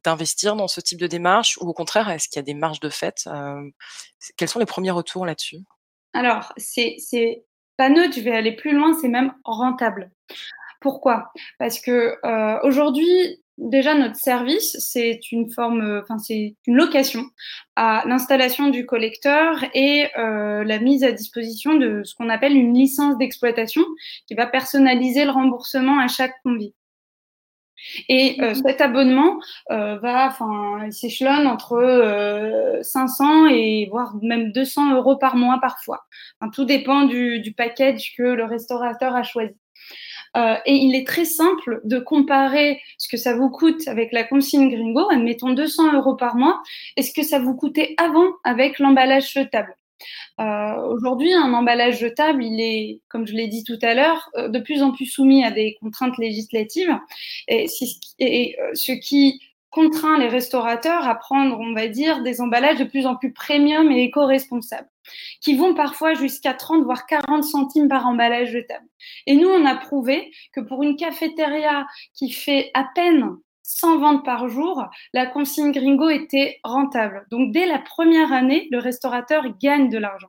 d'investir 0.04 0.54
dans 0.54 0.68
ce 0.68 0.82
type 0.82 1.00
de 1.00 1.06
démarche 1.06 1.56
ou 1.62 1.66
au 1.66 1.72
contraire, 1.72 2.10
est-ce 2.10 2.28
qu'il 2.28 2.36
y 2.36 2.40
a 2.40 2.42
des 2.42 2.52
marges 2.52 2.80
de 2.80 2.90
fait 2.90 3.26
euh, 3.26 3.62
Quels 4.36 4.48
sont 4.48 4.58
les 4.58 4.66
premiers 4.66 4.90
retours 4.90 5.24
là-dessus? 5.24 5.60
Alors, 6.12 6.52
c'est 6.58 6.96
c'est 6.98 7.44
pas 7.76 7.88
neutre, 7.88 8.14
je 8.14 8.20
vais 8.20 8.32
aller 8.32 8.54
plus 8.54 8.72
loin, 8.72 8.92
c'est 9.00 9.08
même 9.08 9.32
rentable. 9.44 10.10
Pourquoi? 10.80 11.32
Parce 11.58 11.80
que 11.80 12.18
euh, 12.24 12.58
aujourd'hui, 12.62 13.42
Déjà, 13.56 13.94
notre 13.94 14.16
service, 14.16 14.76
c'est 14.80 15.30
une 15.30 15.48
forme, 15.50 15.80
euh, 15.80 16.02
enfin, 16.02 16.18
c'est 16.18 16.56
une 16.66 16.74
location 16.74 17.24
à 17.76 18.02
l'installation 18.06 18.68
du 18.68 18.84
collecteur 18.84 19.64
et 19.74 20.08
euh, 20.18 20.64
la 20.64 20.78
mise 20.80 21.04
à 21.04 21.12
disposition 21.12 21.74
de 21.76 22.02
ce 22.04 22.14
qu'on 22.14 22.28
appelle 22.28 22.56
une 22.56 22.74
licence 22.74 23.16
d'exploitation 23.16 23.82
qui 24.26 24.34
va 24.34 24.46
personnaliser 24.46 25.24
le 25.24 25.30
remboursement 25.30 26.00
à 26.00 26.08
chaque 26.08 26.34
convive. 26.42 26.72
Et 28.08 28.36
euh, 28.40 28.54
cet 28.54 28.80
abonnement 28.80 29.38
euh, 29.70 29.98
va, 29.98 30.28
enfin, 30.28 30.90
s'échelonne 30.90 31.46
entre 31.46 31.74
euh, 31.74 32.82
500 32.82 33.46
et 33.48 33.88
voire 33.90 34.14
même 34.22 34.52
200 34.52 34.94
euros 34.94 35.16
par 35.16 35.36
mois 35.36 35.58
parfois. 35.60 36.06
Enfin, 36.40 36.50
tout 36.50 36.64
dépend 36.64 37.04
du, 37.04 37.40
du 37.40 37.52
package 37.52 38.14
que 38.16 38.22
le 38.22 38.44
restaurateur 38.44 39.14
a 39.14 39.22
choisi. 39.22 39.54
Euh, 40.36 40.56
et 40.66 40.74
il 40.74 40.94
est 40.94 41.06
très 41.06 41.24
simple 41.24 41.80
de 41.84 41.98
comparer 41.98 42.80
ce 42.98 43.08
que 43.08 43.16
ça 43.16 43.36
vous 43.36 43.50
coûte 43.50 43.86
avec 43.86 44.12
la 44.12 44.24
consigne 44.24 44.70
Gringo, 44.70 45.08
admettons 45.10 45.50
200 45.50 45.94
euros 45.94 46.16
par 46.16 46.36
mois, 46.36 46.62
et 46.96 47.02
ce 47.02 47.12
que 47.12 47.22
ça 47.22 47.38
vous 47.38 47.54
coûtait 47.54 47.94
avant 47.98 48.32
avec 48.44 48.78
l'emballage 48.78 49.32
jetable. 49.32 49.76
Euh, 50.40 50.74
Aujourd'hui, 50.88 51.32
un 51.32 51.52
emballage 51.52 52.00
jetable, 52.00 52.44
il 52.44 52.60
est, 52.60 53.00
comme 53.08 53.26
je 53.26 53.34
l'ai 53.34 53.48
dit 53.48 53.64
tout 53.64 53.78
à 53.82 53.94
l'heure, 53.94 54.30
euh, 54.36 54.48
de 54.48 54.58
plus 54.58 54.82
en 54.82 54.90
plus 54.90 55.06
soumis 55.06 55.44
à 55.44 55.50
des 55.50 55.76
contraintes 55.80 56.18
législatives, 56.18 56.98
et, 57.48 57.66
et 58.18 58.56
euh, 58.60 58.70
ce 58.74 58.92
qui 58.92 59.40
contraint 59.70 60.18
les 60.18 60.28
restaurateurs 60.28 61.06
à 61.06 61.14
prendre, 61.16 61.58
on 61.58 61.74
va 61.74 61.88
dire, 61.88 62.22
des 62.22 62.40
emballages 62.40 62.78
de 62.78 62.84
plus 62.84 63.06
en 63.06 63.16
plus 63.16 63.32
premium 63.32 63.90
et 63.90 64.04
éco-responsables, 64.04 64.88
qui 65.40 65.56
vont 65.56 65.74
parfois 65.74 66.14
jusqu'à 66.14 66.54
30 66.54 66.84
voire 66.84 67.06
40 67.06 67.44
centimes 67.44 67.88
par 67.88 68.06
emballage 68.06 68.52
de 68.52 68.60
table. 68.60 68.86
Et 69.26 69.36
nous, 69.36 69.48
on 69.48 69.64
a 69.66 69.76
prouvé 69.76 70.32
que 70.52 70.60
pour 70.60 70.82
une 70.82 70.96
cafétéria 70.96 71.86
qui 72.14 72.30
fait 72.30 72.70
à 72.74 72.84
peine 72.94 73.36
100 73.62 73.98
ventes 73.98 74.24
par 74.24 74.48
jour, 74.48 74.84
la 75.12 75.26
consigne 75.26 75.72
Gringo 75.72 76.08
était 76.08 76.60
rentable. 76.64 77.26
Donc 77.30 77.52
dès 77.52 77.66
la 77.66 77.78
première 77.78 78.32
année, 78.32 78.68
le 78.70 78.78
restaurateur 78.78 79.44
gagne 79.58 79.88
de 79.88 79.98
l'argent. 79.98 80.28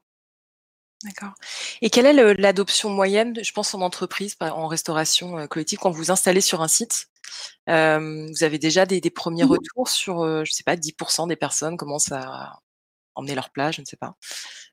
D'accord. 1.04 1.34
Et 1.82 1.90
quelle 1.90 2.06
est 2.06 2.34
l'adoption 2.36 2.90
moyenne, 2.90 3.38
je 3.44 3.52
pense 3.52 3.76
en 3.76 3.82
entreprise, 3.82 4.36
en 4.40 4.68
restauration 4.68 5.38
euh, 5.38 5.46
collective, 5.46 5.78
quand 5.78 5.92
vous 5.92 6.10
installez 6.10 6.42
sur 6.42 6.62
un 6.62 6.68
site? 6.68 7.08
Euh, 7.70 8.28
Vous 8.28 8.44
avez 8.44 8.58
déjà 8.58 8.86
des, 8.86 9.02
des 9.02 9.10
premiers 9.12 9.44
mmh 9.44 9.52
retours 9.52 9.90
sur, 9.90 10.24
euh, 10.24 10.44
je 10.46 10.54
sais 10.54 10.64
pas, 10.64 10.76
10% 10.76 11.28
des 11.28 11.36
personnes? 11.36 11.78
Commencent 11.78 12.12
à 12.12 12.60
emmener 13.16 13.36
leur 13.36 13.50
plat, 13.50 13.72
je 13.72 13.82
ne 13.82 13.86
sais 13.86 13.98
pas. 13.98 14.16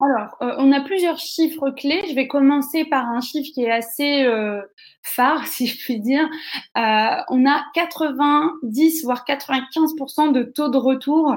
Alors, 0.01 0.37
euh, 0.43 0.55
on 0.59 0.73
a 0.73 0.81
plusieurs 0.81 1.19
chiffres 1.19 1.71
clés. 1.71 2.03
Je 2.09 2.15
vais 2.15 2.27
commencer 2.27 2.85
par 2.85 3.09
un 3.09 3.21
chiffre 3.21 3.51
qui 3.55 3.63
est 3.63 3.71
assez 3.71 4.25
euh, 4.25 4.61
phare, 5.03 5.47
si 5.47 5.67
je 5.67 5.79
puis 5.83 6.01
dire. 6.01 6.29
Euh, 6.77 7.17
on 7.29 7.47
a 7.47 7.65
90 7.75 9.05
voire 9.05 9.25
95% 9.27 10.33
de 10.33 10.43
taux 10.43 10.69
de 10.69 10.79
retour 10.79 11.37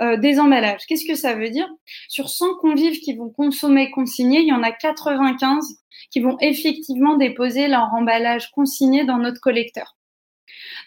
des 0.00 0.40
emballages. 0.40 0.86
Qu'est-ce 0.88 1.06
que 1.06 1.14
ça 1.14 1.34
veut 1.34 1.50
dire? 1.50 1.68
Sur 2.08 2.28
100 2.28 2.56
convives 2.56 2.98
qui 2.98 3.14
vont 3.14 3.30
consommer 3.30 3.92
consigné, 3.92 4.40
il 4.40 4.48
y 4.48 4.52
en 4.52 4.64
a 4.64 4.72
95 4.72 5.78
qui 6.10 6.20
vont 6.20 6.36
effectivement 6.40 7.16
déposer 7.16 7.68
leur 7.68 7.92
emballage 7.94 8.50
consigné 8.50 9.04
dans 9.04 9.18
notre 9.18 9.40
collecteur. 9.40 9.96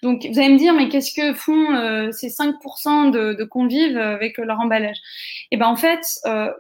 Donc, 0.04 0.26
vous 0.26 0.40
allez 0.40 0.50
me 0.50 0.58
dire, 0.58 0.74
mais 0.74 0.90
qu'est-ce 0.90 1.14
que 1.14 1.34
font 1.34 1.74
euh, 1.76 2.12
ces 2.12 2.30
5% 2.30 3.12
de, 3.12 3.44
convives 3.44 3.98
avec 3.98 4.38
leur 4.38 4.60
emballage? 4.60 4.98
Eh 5.52 5.58
ben, 5.58 5.68
en 5.68 5.76
fait, 5.76 6.02
euh, 6.26 6.52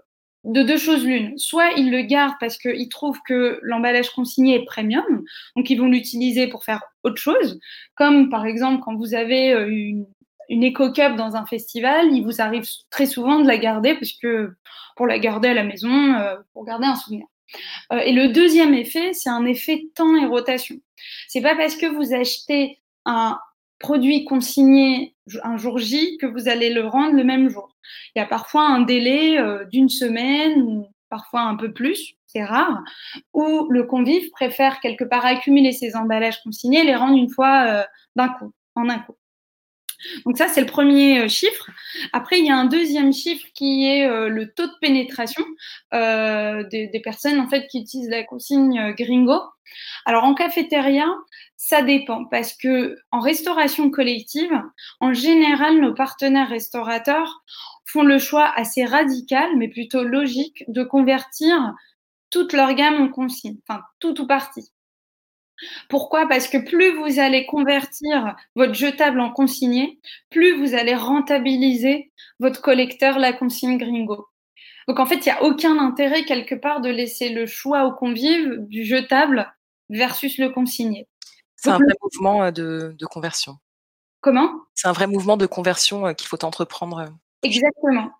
de 0.43 0.63
deux 0.63 0.77
choses 0.77 1.05
l'une. 1.05 1.37
Soit 1.37 1.71
ils 1.77 1.91
le 1.91 2.01
gardent 2.01 2.35
parce 2.39 2.57
qu'ils 2.57 2.89
trouvent 2.89 3.19
que 3.27 3.59
l'emballage 3.61 4.09
consigné 4.11 4.55
est 4.55 4.65
premium, 4.65 5.23
donc 5.55 5.69
ils 5.69 5.79
vont 5.79 5.87
l'utiliser 5.87 6.47
pour 6.47 6.63
faire 6.63 6.83
autre 7.03 7.17
chose, 7.17 7.59
comme 7.95 8.29
par 8.29 8.45
exemple 8.45 8.81
quand 8.83 8.95
vous 8.95 9.13
avez 9.13 9.51
euh, 9.53 9.67
une, 9.67 10.05
éco-cup 10.49 11.17
dans 11.17 11.35
un 11.35 11.45
festival, 11.45 12.07
il 12.13 12.23
vous 12.23 12.41
arrive 12.41 12.63
très 12.89 13.05
souvent 13.05 13.41
de 13.41 13.47
la 13.47 13.57
garder 13.57 13.95
parce 13.95 14.13
que 14.13 14.53
pour 14.95 15.05
la 15.05 15.19
garder 15.19 15.49
à 15.49 15.53
la 15.53 15.63
maison, 15.63 16.15
pour 16.53 16.63
garder 16.63 16.85
un 16.85 16.95
souvenir. 16.95 17.25
Et 18.05 18.13
le 18.13 18.29
deuxième 18.29 18.73
effet, 18.73 19.11
c'est 19.11 19.29
un 19.29 19.45
effet 19.45 19.87
temps 19.93 20.15
et 20.15 20.25
rotation. 20.25 20.77
C'est 21.27 21.41
pas 21.41 21.55
parce 21.55 21.75
que 21.75 21.85
vous 21.85 22.13
achetez 22.13 22.79
un 23.07 23.39
produit 23.79 24.25
consigné 24.25 25.15
un 25.43 25.57
jour 25.57 25.79
J 25.79 26.17
que 26.17 26.25
vous 26.25 26.47
allez 26.47 26.71
le 26.73 26.85
rendre 26.85 27.15
le 27.15 27.23
même 27.23 27.49
jour. 27.49 27.75
Il 28.15 28.19
y 28.19 28.21
a 28.21 28.25
parfois 28.25 28.67
un 28.67 28.81
délai 28.81 29.39
euh, 29.39 29.65
d'une 29.65 29.89
semaine 29.89 30.85
parfois 31.09 31.41
un 31.41 31.55
peu 31.55 31.71
plus, 31.71 32.15
c'est 32.25 32.43
rare, 32.43 32.83
où 33.33 33.67
le 33.69 33.83
convive 33.83 34.29
préfère 34.31 34.81
quelque 34.81 35.05
part 35.05 35.25
accumuler 35.25 35.71
ses 35.71 35.95
emballages 35.95 36.41
consignés 36.43 36.81
et 36.81 36.83
les 36.83 36.95
rendre 36.95 37.17
une 37.17 37.29
fois 37.29 37.65
euh, 37.67 37.83
d'un 38.15 38.29
coup, 38.29 38.51
en 38.75 38.89
un 38.89 38.99
coup. 38.99 39.15
Donc 40.25 40.37
ça, 40.37 40.47
c'est 40.47 40.61
le 40.61 40.67
premier 40.67 41.21
euh, 41.21 41.27
chiffre. 41.27 41.69
Après, 42.13 42.39
il 42.39 42.45
y 42.45 42.51
a 42.51 42.57
un 42.57 42.65
deuxième 42.65 43.13
chiffre 43.13 43.45
qui 43.53 43.85
est 43.85 44.07
le 44.07 44.51
taux 44.53 44.67
de 44.67 44.77
pénétration 44.81 45.43
des, 45.91 46.87
des, 46.87 47.01
personnes 47.03 47.39
en 47.39 47.47
fait 47.47 47.67
qui 47.67 47.81
utilisent 47.81 48.09
la 48.09 48.23
consigne 48.23 48.93
Gringo. 48.97 49.41
Alors 50.05 50.23
en 50.23 50.33
cafétéria, 50.33 51.07
ça 51.57 51.81
dépend 51.81 52.25
parce 52.25 52.53
que 52.53 52.97
en 53.11 53.19
restauration 53.19 53.89
collective, 53.89 54.61
en 54.99 55.13
général, 55.13 55.79
nos 55.81 55.93
partenaires 55.93 56.49
restaurateurs 56.49 57.43
font 57.85 58.03
le 58.03 58.19
choix 58.19 58.47
assez 58.55 58.85
radical, 58.85 59.49
mais 59.57 59.67
plutôt 59.67 60.03
logique, 60.03 60.63
de 60.67 60.83
convertir 60.83 61.73
toute 62.29 62.53
leur 62.53 62.73
gamme 62.73 63.01
en 63.01 63.09
consigne, 63.09 63.57
enfin 63.67 63.81
tout 63.99 64.21
ou 64.21 64.27
partie. 64.27 64.71
Pourquoi? 65.89 66.27
Parce 66.27 66.47
que 66.47 66.57
plus 66.57 66.95
vous 66.95 67.19
allez 67.19 67.45
convertir 67.45 68.35
votre 68.55 68.73
jetable 68.73 69.19
en 69.19 69.31
consigné, 69.31 69.99
plus 70.29 70.57
vous 70.57 70.73
allez 70.75 70.95
rentabiliser 70.95 72.11
votre 72.39 72.61
collecteur, 72.61 73.19
la 73.19 73.33
consigne 73.33 73.77
gringo. 73.77 74.27
Donc 74.87 74.99
en 74.99 75.05
fait, 75.05 75.25
il 75.25 75.29
n'y 75.29 75.31
a 75.31 75.43
aucun 75.43 75.77
intérêt 75.79 76.23
quelque 76.23 76.55
part 76.55 76.81
de 76.81 76.89
laisser 76.89 77.29
le 77.29 77.45
choix 77.45 77.85
aux 77.85 77.93
convives 77.93 78.57
du 78.67 78.85
jetable 78.85 79.53
versus 79.89 80.37
le 80.37 80.49
consigné. 80.49 81.07
C'est 81.55 81.69
un 81.69 81.77
vrai 81.77 81.93
mouvement 82.01 82.43
euh, 82.43 82.51
de, 82.51 82.95
de 82.97 83.05
conversion. 83.05 83.57
Comment? 84.21 84.51
C'est 84.75 84.87
un 84.87 84.93
vrai 84.93 85.07
mouvement 85.07 85.37
de 85.37 85.45
conversion 85.45 86.07
euh, 86.07 86.13
qu'il 86.13 86.27
faut 86.27 86.43
entreprendre. 86.45 86.99
Euh. 86.99 87.07
Exactement. 87.43 88.11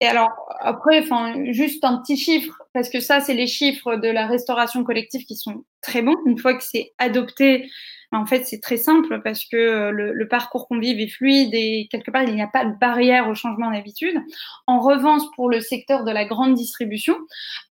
Et 0.00 0.06
alors, 0.06 0.30
après, 0.60 1.00
enfin, 1.00 1.34
juste 1.52 1.84
un 1.84 1.98
petit 1.98 2.16
chiffre, 2.16 2.60
parce 2.76 2.90
que 2.90 3.00
ça, 3.00 3.20
c'est 3.20 3.32
les 3.32 3.46
chiffres 3.46 3.96
de 3.96 4.08
la 4.08 4.26
restauration 4.26 4.84
collective 4.84 5.24
qui 5.24 5.34
sont 5.34 5.64
très 5.80 6.02
bons. 6.02 6.16
Une 6.26 6.36
fois 6.36 6.52
que 6.52 6.62
c'est 6.62 6.92
adopté, 6.98 7.70
ben, 8.12 8.18
en 8.18 8.26
fait, 8.26 8.44
c'est 8.44 8.60
très 8.60 8.76
simple 8.76 9.22
parce 9.24 9.46
que 9.46 9.88
le, 9.88 10.12
le, 10.12 10.28
parcours 10.28 10.68
convive 10.68 11.00
est 11.00 11.08
fluide 11.08 11.54
et 11.54 11.88
quelque 11.90 12.10
part, 12.10 12.24
il 12.24 12.34
n'y 12.34 12.42
a 12.42 12.48
pas 12.48 12.66
de 12.66 12.78
barrière 12.78 13.30
au 13.30 13.34
changement 13.34 13.70
d'habitude. 13.70 14.20
En 14.66 14.80
revanche, 14.80 15.22
pour 15.36 15.48
le 15.48 15.60
secteur 15.60 16.04
de 16.04 16.10
la 16.10 16.26
grande 16.26 16.52
distribution, 16.52 17.16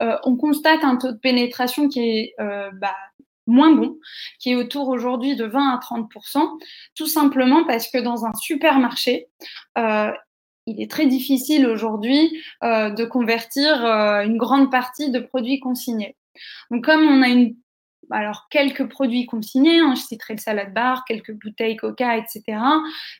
euh, 0.02 0.16
on 0.25 0.37
constate 0.37 0.82
un 0.84 0.96
taux 0.96 1.12
de 1.12 1.18
pénétration 1.18 1.90
qui 1.90 2.00
est 2.00 2.34
euh, 2.40 2.70
bah, 2.80 2.96
moins 3.46 3.73
bon, 3.73 3.99
qui 4.38 4.52
est 4.52 4.54
autour 4.54 4.88
aujourd'hui 4.88 5.37
de 5.37 5.44
20 5.44 5.68
à 5.68 5.80
30% 5.80 6.49
tout 6.94 7.06
simplement 7.06 7.64
parce 7.66 7.90
que 7.90 7.99
dans 7.99 8.25
un 8.25 8.32
supermarché, 8.40 9.26
euh, 9.76 10.11
il 10.66 10.80
est 10.80 10.90
très 10.90 11.06
difficile 11.06 11.66
aujourd'hui 11.66 12.42
euh, 12.62 12.90
de 12.90 13.04
convertir 13.04 13.85
euh, 13.85 14.23
une 14.23 14.38
grande 14.38 14.71
partie 14.71 15.11
de 15.11 15.21
produits 15.21 15.61
consignés. 15.61 16.16
Donc 16.71 16.85
comme 16.85 17.02
on 17.02 17.23
a 17.23 17.28
une 17.28 17.56
alors 18.11 18.49
quelques 18.50 18.88
produits 18.88 19.26
consignés, 19.26 19.78
hein, 19.78 19.94
je 19.94 20.02
citerai 20.02 20.35
le 20.35 20.40
salade 20.40 20.75
bar, 20.75 21.04
quelques 21.06 21.33
bouteilles 21.33 21.76
coca, 21.76 22.16
etc. 22.16 22.42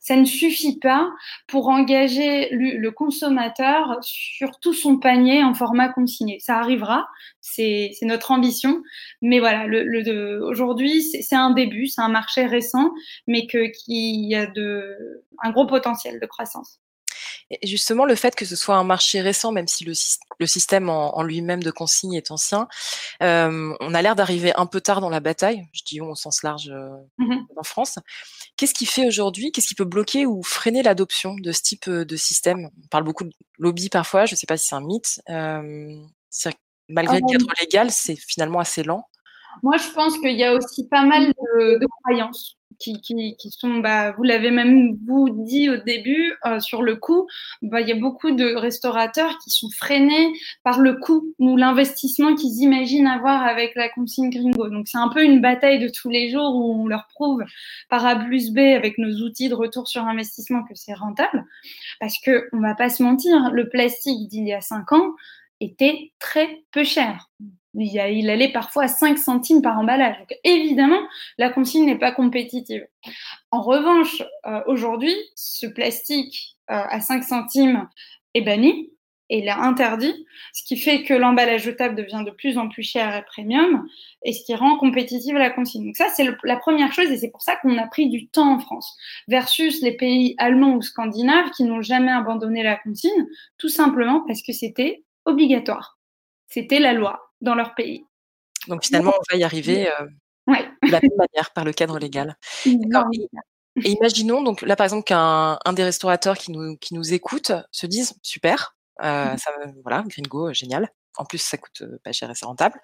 Ça 0.01 0.17
ne 0.17 0.25
suffit 0.25 0.79
pas 0.79 1.11
pour 1.47 1.69
engager 1.69 2.49
le, 2.51 2.91
consommateur 2.91 3.99
sur 4.03 4.61
tout 4.61 4.75
son 4.75 4.99
panier 4.99 5.43
en 5.43 5.55
format 5.55 5.89
consigné. 5.89 6.39
Ça 6.39 6.59
arrivera, 6.59 7.09
c'est 7.41 7.93
notre 8.03 8.31
ambition, 8.31 8.83
mais 9.23 9.41
voilà, 9.41 9.67
le, 9.67 10.45
aujourd'hui 10.45 11.03
c'est 11.03 11.35
un 11.35 11.51
début, 11.51 11.87
c'est 11.87 12.03
un 12.03 12.09
marché 12.09 12.47
récent, 12.47 12.93
mais 13.27 13.47
que, 13.47 13.71
qui 13.73 14.35
a 14.35 14.47
de, 14.47 15.25
un 15.43 15.51
gros 15.51 15.67
potentiel 15.67 16.21
de 16.21 16.27
croissance. 16.27 16.79
Et 17.63 17.67
justement, 17.67 18.05
le 18.05 18.15
fait 18.15 18.35
que 18.35 18.45
ce 18.45 18.57
soit 18.57 18.77
un 18.77 18.85
marché 18.85 19.21
récent, 19.21 19.53
même 19.53 19.69
si 19.69 19.85
le, 19.85 19.93
le 20.39 20.47
système 20.47 20.89
en, 20.89 21.17
en 21.17 21.23
lui-même 21.23 21.63
de 21.63 21.71
consigne 21.71 22.15
est 22.15 22.31
ancien, 22.31 22.69
euh, 23.23 23.75
on 23.81 23.95
a 23.95 24.03
l'air 24.03 24.17
d'arriver 24.17 24.53
un 24.57 24.67
peu 24.67 24.81
tard 24.81 25.01
dans 25.01 25.11
la 25.11 25.21
bataille, 25.21 25.67
je 25.73 25.83
dis 25.85 26.01
on 26.01 26.11
au 26.11 26.15
sens 26.15 26.43
large 26.43 26.71
euh, 26.71 26.91
mmh 27.19 27.35
en 27.57 27.63
France. 27.63 27.99
Qu'est-ce 28.57 28.75
qui 28.75 28.87
fait 28.87 29.07
aujourd'hui, 29.07 29.53
qu'est-ce 29.53 29.69
qui 29.69 29.75
peut 29.75 29.85
bloquer 29.85 30.27
ou 30.27 30.43
freiner 30.43 30.83
l'adoption 30.83 31.35
de 31.35 31.53
ce 31.53 31.63
type 31.63 31.89
euh, 31.89 32.05
de 32.05 32.17
système? 32.17 32.71
On 32.85 32.89
parle 32.89 33.05
beaucoup 33.05 33.25
de 33.25 33.33
lobby 33.59 33.89
parfois, 33.89 34.27
je 34.27 34.35
ne 34.35 34.37
sais 34.37 34.47
pas 34.47 34.57
si 34.57 34.67
c'est 34.67 34.75
un 34.75 34.81
mythe. 34.81 35.21
Euh, 35.31 35.97
malgré 36.89 37.21
le 37.21 37.33
cadre 37.33 37.53
légal, 37.61 37.91
c'est 37.91 38.17
finalement 38.17 38.61
assez 38.61 38.83
lent. 38.83 39.09
Moi, 39.63 39.77
je 39.77 39.89
pense 39.95 40.19
qu'il 40.19 40.37
y 40.37 40.45
a 40.45 40.53
aussi 40.53 40.89
pas 40.89 41.05
mal 41.05 41.29
de, 41.29 41.79
de 41.79 41.87
croyances 42.03 42.57
qui, 42.79 43.51
sont, 43.51 43.79
bah, 43.79 44.13
vous 44.13 44.23
l'avez 44.23 44.51
même 44.51 44.97
vous 45.07 45.29
dit 45.31 45.69
au 45.71 45.77
début, 45.77 46.35
euh, 46.47 46.61
sur 46.61 46.83
le 46.83 46.97
coût, 46.97 47.27
bah, 47.63 47.81
il 47.81 47.89
y 47.89 47.93
a 47.93 47.97
beaucoup 47.97 48.31
de 48.31 48.55
restaurateurs 48.55 49.39
qui 49.39 49.51
sont 49.51 49.69
freinés 49.71 50.33
par 50.63 50.81
le 50.81 50.95
coût 50.95 51.35
ou 51.39 51.57
l'investissement 51.57 52.35
qu'ils 52.35 52.63
imaginent 52.63 53.07
avoir 53.07 53.43
avec 53.43 53.75
la 53.75 53.89
consigne 53.89 54.31
gringo. 54.31 54.69
Donc 54.69 54.89
c'est 54.89 54.99
un 54.99 55.09
peu 55.09 55.25
une 55.25 55.41
bataille 55.41 55.79
de 55.79 55.89
tous 55.89 56.11
les 56.11 56.31
jours 56.31 56.55
où 56.55 56.83
on 56.83 56.87
leur 56.87 57.07
prouve 57.09 57.43
par 57.89 58.05
A 58.07 58.17
plus 58.17 58.53
B 58.53 58.59
avec 58.59 58.99
nos 58.99 59.25
outils 59.25 59.49
de 59.49 59.55
retour 59.55 59.89
sur 59.89 60.03
investissement 60.03 60.63
que 60.65 60.75
c'est 60.75 60.95
rentable. 60.95 61.45
Parce 62.01 62.19
que 62.19 62.49
on 62.53 62.61
va 62.61 62.75
pas 62.75 62.89
se 62.89 63.03
mentir, 63.03 63.51
le 63.53 63.69
plastique 63.69 64.29
d'il 64.29 64.47
y 64.47 64.53
a 64.53 64.61
cinq 64.61 64.93
ans 64.93 65.15
était 65.61 66.13
très 66.19 66.65
peu 66.73 66.85
cher 66.85 67.31
il, 67.75 68.31
allait 68.31 68.53
parfois 68.53 68.85
à 68.85 68.89
5 68.89 69.19
centimes 69.19 69.63
par 69.63 69.79
emballage. 69.79 70.19
Donc 70.19 70.35
évidemment, 70.45 71.01
la 71.39 71.51
consigne 71.51 71.87
n'est 71.87 71.99
pas 71.99 72.13
compétitive. 72.13 72.87
En 73.51 73.63
revanche, 73.63 74.23
euh, 74.47 74.61
aujourd'hui, 74.67 75.15
ce 75.35 75.67
plastique 75.67 76.57
euh, 76.71 76.83
à 76.89 77.01
5 77.01 77.25
centimes 77.25 77.89
est 78.35 78.43
banni 78.43 78.91
et 79.31 79.39
il 79.39 79.47
est 79.47 79.51
interdit, 79.51 80.27
ce 80.53 80.63
qui 80.65 80.77
fait 80.77 81.03
que 81.03 81.15
l'emballage 81.15 81.63
jetable 81.63 81.95
devient 81.95 82.23
de 82.27 82.31
plus 82.31 82.59
en 82.59 82.69
plus 82.69 82.83
cher 82.83 83.15
et 83.17 83.25
premium, 83.25 83.87
et 84.23 84.33
ce 84.33 84.45
qui 84.45 84.55
rend 84.55 84.77
compétitive 84.77 85.35
la 85.37 85.51
consigne. 85.51 85.87
Donc 85.87 85.97
ça, 85.97 86.09
c'est 86.15 86.27
la 86.45 86.57
première 86.57 86.93
chose, 86.93 87.11
et 87.11 87.17
c'est 87.17 87.31
pour 87.31 87.41
ça 87.41 87.57
qu'on 87.57 87.79
a 87.79 87.87
pris 87.87 88.11
du 88.11 88.29
temps 88.29 88.55
en 88.55 88.59
France, 88.59 88.97
versus 89.29 89.81
les 89.81 89.97
pays 89.97 90.35
allemands 90.37 90.75
ou 90.75 90.83
scandinaves 90.83 91.51
qui 91.57 91.65
n'ont 91.65 91.81
jamais 91.81 92.13
abandonné 92.13 92.63
la 92.63 92.77
consigne, 92.77 93.27
tout 93.57 93.71
simplement 93.71 94.21
parce 94.27 94.43
que 94.43 94.53
c'était 94.53 95.05
obligatoire. 95.25 95.99
C'était 96.49 96.79
la 96.79 96.93
loi 96.93 97.34
dans 97.45 97.55
leur 97.55 97.75
pays. 97.75 98.07
Donc 98.69 98.85
finalement, 98.85 99.13
on 99.17 99.33
va 99.33 99.39
y 99.39 99.45
arriver 99.45 99.89
euh, 99.89 100.07
de 100.49 100.91
la 100.91 101.01
même 101.01 101.17
manière 101.17 101.53
par 101.53 101.65
le 101.65 101.73
cadre 101.73 101.99
légal. 101.99 102.37
Et, 103.83 103.91
imaginons 103.91 104.41
donc 104.41 104.63
là 104.63 104.77
par 104.77 104.85
exemple 104.85 105.03
qu'un 105.03 105.59
un 105.65 105.73
des 105.73 105.83
restaurateurs 105.83 106.39
qui 106.39 106.53
nous 106.53 106.77
qui 106.77 106.95
nous 106.95 107.13
écoute 107.13 107.51
se 107.73 107.87
dise 107.87 108.15
super, 108.23 108.77
euh, 109.03 109.35
mmh. 109.35 109.39
ça, 109.39 109.51
voilà, 109.83 110.05
Gringo, 110.07 110.53
génial. 110.53 110.89
En 111.17 111.25
plus, 111.25 111.39
ça 111.39 111.57
coûte 111.57 111.83
pas 112.03 112.13
cher 112.13 112.31
et 112.31 112.35
c'est 112.35 112.47
rentable. 112.47 112.81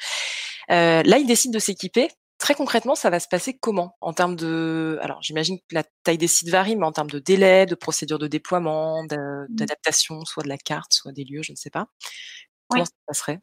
Euh, 0.71 1.03
là, 1.03 1.19
il 1.19 1.27
décide 1.27 1.53
de 1.53 1.59
s'équiper. 1.59 2.09
Très 2.39 2.55
concrètement, 2.55 2.95
ça 2.95 3.11
va 3.11 3.21
se 3.21 3.29
passer 3.29 3.57
comment 3.57 3.97
en 4.01 4.13
termes 4.13 4.35
de 4.35 4.99
Alors, 5.03 5.23
j'imagine 5.23 5.59
que 5.59 5.75
la 5.75 5.85
taille 6.05 6.19
des 6.19 6.27
sites 6.27 6.49
varie, 6.49 6.75
mais 6.75 6.87
en 6.87 6.93
termes 6.93 7.11
de 7.11 7.19
délai, 7.19 7.67
de 7.67 7.75
procédure 7.75 8.19
de 8.19 8.29
déploiement, 8.29 9.03
mmh. 9.05 9.47
d'adaptation, 9.51 10.25
soit 10.25 10.43
de 10.43 10.49
la 10.49 10.59
carte, 10.59 10.93
soit 10.93 11.13
des 11.13 11.25
lieux, 11.25 11.43
je 11.43 11.53
ne 11.53 11.57
sais 11.57 11.71
pas. 11.71 11.87
Comment 12.69 12.85
ça 12.85 12.91
se 12.91 13.07
passerait? 13.07 13.41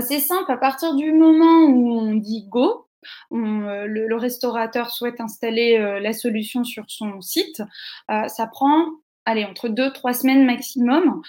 C'est 0.00 0.20
simple, 0.20 0.50
à 0.50 0.56
partir 0.56 0.94
du 0.94 1.12
moment 1.12 1.66
où 1.66 1.90
on 1.92 2.14
dit 2.14 2.46
go, 2.48 2.88
euh, 3.32 3.86
le, 3.86 4.16
restaurateur 4.16 4.90
souhaite 4.90 5.20
installer 5.20 5.76
euh, 5.78 6.00
la 6.00 6.12
solution 6.12 6.64
sur 6.64 6.84
son 6.88 7.20
site, 7.20 7.62
euh, 8.10 8.26
ça 8.28 8.46
prend 8.46 8.86
allez, 9.24 9.44
entre 9.44 9.68
deux, 9.68 9.92
trois 9.92 10.14
semaines 10.14 10.46
maximum 10.46 11.20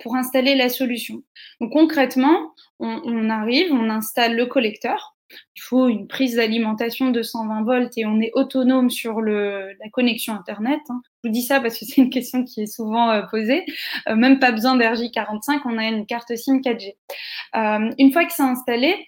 pour 0.00 0.16
installer 0.16 0.54
la 0.54 0.70
solution. 0.70 1.22
Donc 1.60 1.70
concrètement, 1.72 2.54
on, 2.78 3.28
arrive, 3.28 3.70
on 3.74 3.90
installe 3.90 4.36
le 4.36 4.46
collecteur. 4.46 5.16
Il 5.56 5.60
faut 5.62 5.88
une 5.88 6.06
prise 6.08 6.36
d'alimentation 6.36 7.10
de 7.10 7.22
120 7.22 7.62
volts 7.64 7.96
et 7.96 8.06
on 8.06 8.20
est 8.20 8.32
autonome 8.34 8.90
sur 8.90 9.20
la 9.20 9.88
connexion 9.92 10.34
Internet. 10.34 10.80
Hein. 10.88 11.00
Je 11.22 11.28
vous 11.28 11.32
dis 11.32 11.42
ça 11.42 11.60
parce 11.60 11.78
que 11.78 11.84
c'est 11.84 11.98
une 11.98 12.10
question 12.10 12.44
qui 12.44 12.62
est 12.62 12.66
souvent 12.66 13.10
euh, 13.10 13.22
posée. 13.22 13.64
Euh, 14.08 14.16
même 14.16 14.40
pas 14.40 14.50
besoin 14.50 14.76
d'RJ45, 14.76 15.60
on 15.66 15.78
a 15.78 15.84
une 15.84 16.04
carte 16.04 16.34
SIM 16.34 16.58
4G. 16.58 16.94
Euh, 17.54 17.94
une 17.98 18.12
fois 18.12 18.24
que 18.24 18.32
c'est 18.32 18.42
installé, 18.42 19.06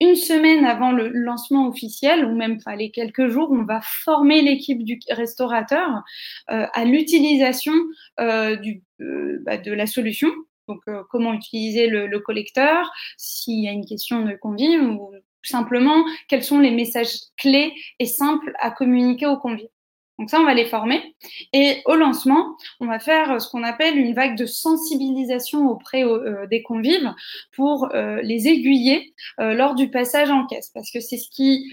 une 0.00 0.16
semaine 0.16 0.64
avant 0.64 0.92
le 0.92 1.08
lancement 1.08 1.68
officiel, 1.68 2.24
ou 2.24 2.34
même 2.34 2.58
les 2.78 2.90
quelques 2.90 3.28
jours, 3.28 3.50
on 3.50 3.64
va 3.64 3.80
former 3.82 4.40
l'équipe 4.40 4.82
du 4.82 4.98
restaurateur 5.10 6.02
à 6.46 6.84
l'utilisation 6.86 7.74
bah, 8.16 8.56
de 8.56 9.72
la 9.72 9.86
solution 9.86 10.30
Donc, 10.68 10.80
comment 11.10 11.34
utiliser 11.34 11.88
le, 11.88 12.06
le 12.06 12.18
collecteur, 12.18 12.90
s'il 13.18 13.62
y 13.62 13.68
a 13.68 13.72
une 13.72 13.84
question 13.84 14.24
de 14.24 14.32
convive, 14.32 14.80
ou 14.80 15.12
simplement 15.42 16.04
quels 16.28 16.44
sont 16.44 16.58
les 16.58 16.70
messages 16.70 17.14
clés 17.36 17.72
et 17.98 18.06
simples 18.06 18.52
à 18.60 18.70
communiquer 18.70 19.26
aux 19.26 19.38
convives. 19.38 19.68
Donc 20.20 20.28
ça, 20.28 20.38
on 20.38 20.44
va 20.44 20.52
les 20.52 20.66
former. 20.66 21.16
Et 21.54 21.80
au 21.86 21.94
lancement, 21.94 22.58
on 22.78 22.86
va 22.86 22.98
faire 22.98 23.40
ce 23.40 23.48
qu'on 23.48 23.62
appelle 23.62 23.96
une 23.96 24.14
vague 24.14 24.36
de 24.36 24.44
sensibilisation 24.44 25.66
auprès 25.70 26.04
euh, 26.04 26.46
des 26.46 26.62
convives 26.62 27.14
pour 27.52 27.88
euh, 27.94 28.20
les 28.20 28.46
aiguiller 28.46 29.14
euh, 29.40 29.54
lors 29.54 29.74
du 29.74 29.88
passage 29.88 30.30
en 30.30 30.46
caisse. 30.46 30.70
Parce 30.74 30.90
que 30.90 31.00
c'est 31.00 31.16
ce 31.16 31.30
qui 31.30 31.72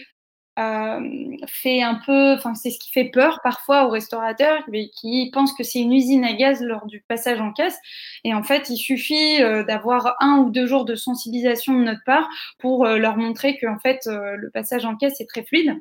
fait 1.48 1.82
un 1.82 2.00
peu, 2.06 2.34
enfin 2.34 2.56
c'est 2.56 2.72
ce 2.72 2.80
qui 2.80 2.92
fait 2.92 3.06
peur 3.06 3.40
parfois 3.44 3.86
aux 3.86 3.90
restaurateurs 3.90 4.64
qui 4.96 5.30
pensent 5.32 5.54
que 5.54 5.64
c'est 5.64 5.80
une 5.80 5.94
usine 5.94 6.26
à 6.26 6.34
gaz 6.34 6.62
lors 6.62 6.86
du 6.88 7.02
passage 7.08 7.40
en 7.40 7.54
caisse. 7.54 7.78
Et 8.24 8.34
en 8.34 8.44
fait, 8.44 8.70
il 8.70 8.78
suffit 8.78 9.40
d'avoir 9.68 10.16
un 10.20 10.40
ou 10.40 10.50
deux 10.50 10.66
jours 10.66 10.86
de 10.86 10.96
sensibilisation 10.96 11.74
de 11.74 11.84
notre 11.84 12.04
part 12.06 12.28
pour 12.60 12.86
leur 12.88 13.18
montrer 13.18 13.58
que 13.58 13.68
en 13.68 13.80
fait 13.80 14.02
le 14.08 14.50
passage 14.52 14.86
en 14.86 14.96
caisse 14.96 15.22
est 15.22 15.30
très 15.30 15.44
fluide. 15.44 15.76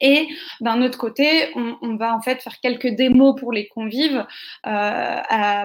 Et 0.00 0.28
d'un 0.60 0.82
autre 0.82 0.98
côté, 0.98 1.50
on, 1.54 1.96
va 1.96 2.14
en 2.14 2.20
fait 2.20 2.40
faire 2.42 2.60
quelques 2.60 2.88
démos 2.88 3.34
pour 3.38 3.52
les 3.52 3.68
convives 3.68 4.26
euh, 4.66 5.20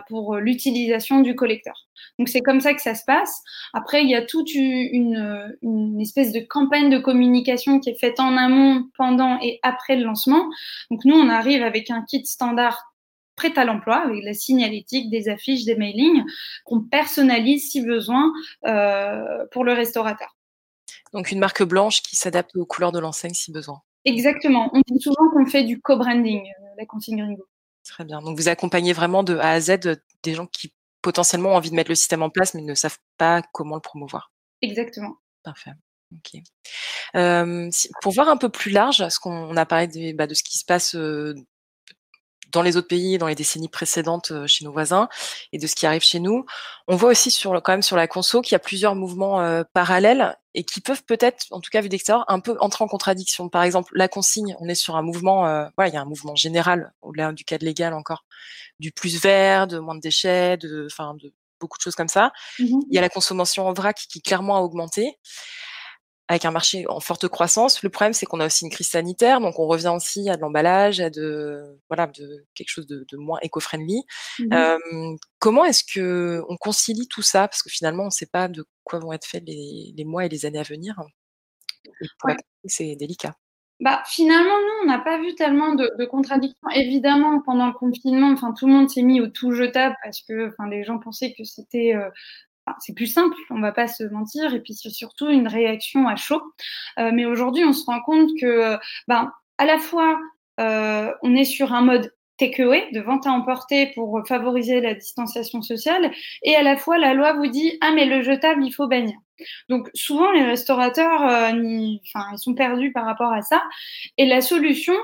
pour 0.08 0.38
l'utilisation 0.38 1.20
du 1.20 1.36
collecteur. 1.36 1.88
Donc 2.20 2.30
c'est 2.30 2.42
comme 2.42 2.60
ça 2.60 2.74
que 2.74 2.82
ça 2.82 2.96
se 2.96 3.04
passe. 3.06 3.42
Après, 3.74 4.04
il 4.04 4.10
y 4.10 4.16
a 4.16 4.24
toute 4.24 4.54
une, 4.54 5.98
espèce 6.00 6.32
de 6.32 6.40
campagne 6.40 6.90
de 6.90 7.00
communication 7.00 7.80
qui 7.80 7.90
est 7.90 8.00
faite 8.00 8.20
en 8.20 8.38
amont, 8.38 8.90
pendant 8.98 9.40
et 9.42 9.60
après 9.64 9.96
le 9.96 10.04
lancement. 10.04 10.50
Donc 10.92 11.06
nous, 11.06 11.16
on 11.16 11.30
arrive 11.30 11.64
avec 11.64 11.90
un 11.90 12.04
kit 12.04 12.26
standard 12.26 12.94
prêt 13.36 13.58
à 13.58 13.66
l'emploi, 13.66 13.98
avec 14.06 14.24
la 14.24 14.34
signalétique, 14.34 15.10
des 15.10 15.28
affiches, 15.28 15.66
des 15.66 15.76
mailings, 15.76 16.24
qu'on 16.66 16.82
personnalise 16.82 17.72
si 17.72 17.82
besoin 17.82 18.32
euh, 18.66 19.46
pour 19.52 19.64
le 19.64 19.74
restaurateur. 19.74 20.36
Donc 21.14 21.32
une 21.32 21.40
marque 21.40 21.64
blanche 21.64 22.02
qui 22.02 22.16
s'adapte 22.16 22.56
aux 22.56 22.66
couleurs 22.66 22.92
de 22.92 23.00
l'enseigne 23.00 23.34
si 23.34 23.52
besoin. 23.52 23.82
Exactement. 24.06 24.70
On 24.74 24.82
dit 24.88 25.02
souvent 25.02 25.30
qu'on 25.32 25.46
fait 25.46 25.64
du 25.64 25.80
co-branding, 25.82 26.42
euh, 26.42 26.68
la 26.78 26.86
consigne 26.86 27.18
Gringo. 27.18 27.48
Très 27.86 28.06
bien. 28.06 28.22
Donc, 28.22 28.38
vous 28.38 28.50
accompagnez 28.50 28.94
vraiment 28.94 29.24
de 29.24 29.38
A 29.38 29.52
à 29.52 29.60
Z 29.60 29.80
des 30.24 30.34
gens 30.34 30.48
qui 30.48 30.74
potentiellement 31.02 31.50
ont 31.50 31.56
envie 31.56 31.70
de 31.70 31.76
mettre 31.76 31.92
le 31.92 31.96
système 31.96 32.24
en 32.24 32.30
place, 32.30 32.54
mais 32.54 32.62
ne 32.62 32.76
savent 32.76 32.98
pas 33.18 33.42
comment 33.54 33.76
le 33.76 33.82
promouvoir. 33.82 34.32
Exactement. 34.62 35.18
Parfait. 35.44 35.72
Ok. 36.14 36.42
Euh, 37.16 37.70
pour 38.02 38.14
voir 38.14 38.30
un 38.30 38.38
peu 38.38 38.50
plus 38.50 38.72
large, 38.72 39.00
parce 39.00 39.20
qu'on 39.20 39.56
a 39.58 39.66
parlé 39.66 39.88
de, 39.88 40.16
bah, 40.16 40.28
de 40.28 40.34
ce 40.34 40.44
qui 40.44 40.58
se 40.58 40.66
passe 40.66 40.96
euh, 40.96 41.34
dans 42.54 42.62
les 42.62 42.78
autres 42.78 42.88
pays, 42.88 43.18
dans 43.18 43.28
les 43.28 43.36
décennies 43.36 43.68
précédentes 43.68 44.32
euh, 44.32 44.48
chez 44.48 44.64
nos 44.64 44.72
voisins 44.72 45.10
et 45.52 45.58
de 45.58 45.68
ce 45.68 45.76
qui 45.76 45.86
arrive 45.86 46.04
chez 46.04 46.20
nous. 46.20 46.46
On 46.88 46.96
voit 46.96 47.10
aussi 47.10 47.32
sur 47.32 47.52
quand 47.62 47.74
même 47.74 47.82
sur 47.82 47.98
la 47.98 48.08
conso 48.08 48.42
qu'il 48.42 48.54
y 48.54 48.56
a 48.56 48.60
plusieurs 48.60 48.96
mouvements 48.96 49.42
euh, 49.42 49.64
parallèles 49.74 50.38
et 50.56 50.64
qui 50.64 50.82
peuvent 50.82 51.04
peut-être, 51.04 51.46
en 51.52 51.60
tout 51.60 51.70
cas 51.72 51.82
vu 51.82 51.90
d'extérieur, 51.90 52.26
un 52.28 52.40
peu 52.40 52.56
entrer 52.60 52.84
en 52.84 52.88
contradiction. 52.88 53.50
Par 53.50 53.64
exemple, 53.64 53.92
la 53.96 54.08
consigne, 54.08 54.56
on 54.60 54.68
est 54.68 54.76
sur 54.76 54.96
un 54.96 55.02
mouvement, 55.02 55.48
euh, 55.48 55.68
voilà, 55.76 55.90
il 55.90 55.94
y 55.94 55.98
a 55.98 56.02
un 56.02 56.06
mouvement 56.06 56.36
général 56.36 56.94
au-delà 57.02 57.32
du 57.32 57.44
cadre 57.44 57.66
légal 57.66 57.94
encore, 57.94 58.26
du 58.80 58.92
plus 58.92 59.20
vert, 59.20 59.68
de 59.68 59.80
moins 59.80 59.96
de 59.96 60.02
déchets, 60.02 60.58
de, 60.58 60.88
enfin, 60.92 61.16
de 61.16 61.34
beaucoup 61.60 61.78
de 61.78 61.84
choses 61.84 61.96
comme 61.96 62.10
ça. 62.10 62.32
Mmh 62.60 62.82
il 62.90 62.96
y 62.96 62.98
a 62.98 63.02
la 63.02 63.10
consommation 63.10 63.68
en 63.68 63.74
vrac 63.74 63.98
qui 64.10 64.22
clairement 64.22 64.58
a 64.58 64.60
augmenté 64.60 65.18
avec 66.28 66.46
un 66.46 66.52
marché 66.52 66.86
en 66.88 67.00
forte 67.00 67.28
croissance. 67.28 67.84
Le 67.84 67.90
problème, 67.90 68.14
c'est 68.14 68.26
qu'on 68.26 68.40
a 68.40 68.46
aussi 68.46 68.66
une 68.66 68.72
crise 68.72 68.90
sanitaire, 68.90 69.42
donc 69.42 69.60
on 69.60 69.68
revient 69.68 69.92
aussi 69.94 70.30
à 70.30 70.38
de 70.38 70.42
l'emballage, 70.42 71.00
à 71.00 71.10
de 71.10 71.78
voilà, 71.90 72.08
de 72.08 72.46
quelque 72.56 72.70
chose 72.70 72.88
de, 72.88 73.06
moins 73.18 73.40
éco-friendly. 73.42 74.04
Mmh 74.40 75.16
comment 75.40 75.66
est-ce 75.66 75.84
que 75.84 76.42
on 76.48 76.56
concilie 76.56 77.08
tout 77.10 77.22
ça? 77.22 77.50
Parce 77.50 77.62
que 77.62 77.70
finalement, 77.70 78.04
on 78.04 78.08
ne 78.08 78.12
sait 78.12 78.26
pas 78.32 78.48
de 78.48 78.66
quoi 78.86 79.00
vont 79.00 79.12
être 79.12 79.26
faits 79.26 79.44
les, 79.46 80.06
mois 80.06 80.26
et 80.26 80.30
les 80.30 80.46
années 80.46 80.60
à 80.60 80.64
venir. 80.64 80.96
C'est 82.66 82.96
délicat. 82.96 83.36
Bah, 83.82 84.02
finalement, 84.06 84.58
nous, 84.58 84.84
on 84.84 84.86
n'a 84.86 85.00
pas 85.00 85.20
vu 85.20 85.36
tellement 85.36 85.76
de, 85.76 85.92
de, 86.00 86.06
contradictions. 86.06 86.70
Évidemment, 86.74 87.42
pendant 87.42 87.68
le 87.68 87.74
confinement, 87.74 88.32
enfin, 88.32 88.54
tout 88.54 88.68
le 88.68 88.74
monde 88.74 88.90
s'est 88.90 89.02
mis 89.02 89.20
au 89.20 89.28
tout 89.28 89.52
jetable 89.52 89.98
parce 90.02 90.22
que, 90.22 90.48
enfin, 90.48 90.70
les 90.70 90.86
gens 90.86 91.00
pensaient 91.00 91.34
que 91.38 91.44
c'était 91.44 91.94
euh, 91.94 92.10
c'est 92.80 92.94
plus 92.94 93.08
simple, 93.08 93.36
on 93.50 93.60
va 93.60 93.72
pas 93.72 93.88
se 93.88 94.04
mentir, 94.04 94.54
et 94.54 94.60
puis 94.60 94.74
c'est 94.74 94.90
surtout 94.90 95.30
une 95.30 95.48
réaction 95.48 96.08
à 96.08 96.16
chaud. 96.16 96.42
Euh, 97.00 97.12
mais 97.14 97.26
aujourd'hui, 97.26 97.64
on 97.66 97.74
se 97.74 97.86
rend 97.86 98.02
compte 98.02 98.30
que, 98.40 98.78
ben, 99.08 99.32
à 99.58 99.66
la 99.66 99.78
fois, 99.78 100.20
euh, 100.60 101.12
on 101.22 101.36
est 101.36 101.46
sur 101.46 101.74
un 101.74 101.82
mode 101.82 102.14
takeaway, 102.38 102.90
de 102.92 103.00
vente 103.00 103.28
à 103.28 103.32
emporter 103.32 103.92
pour 103.94 104.22
favoriser 104.28 104.82
la 104.82 104.94
distanciation 104.96 105.62
sociale, 105.62 106.12
et 106.44 106.56
à 106.56 106.64
la 106.64 106.78
fois, 106.78 106.98
la 106.98 107.14
loi 107.14 107.34
vous 107.34 107.48
dit 107.48 107.78
ah 107.82 107.92
mais 107.94 108.06
le 108.06 108.22
jetable, 108.22 108.66
il 108.66 108.72
faut 108.72 108.88
bannir. 108.88 109.16
Donc 109.70 109.90
souvent, 109.94 110.32
les 110.32 110.44
restaurateurs, 110.44 111.22
euh, 111.28 111.50
ils 111.54 112.02
sont 112.38 112.56
perdus 112.56 112.92
par 112.92 113.06
rapport 113.06 113.34
à 113.34 113.42
ça, 113.42 113.62
et 114.18 114.26
la 114.26 114.42
solution, 114.42 114.96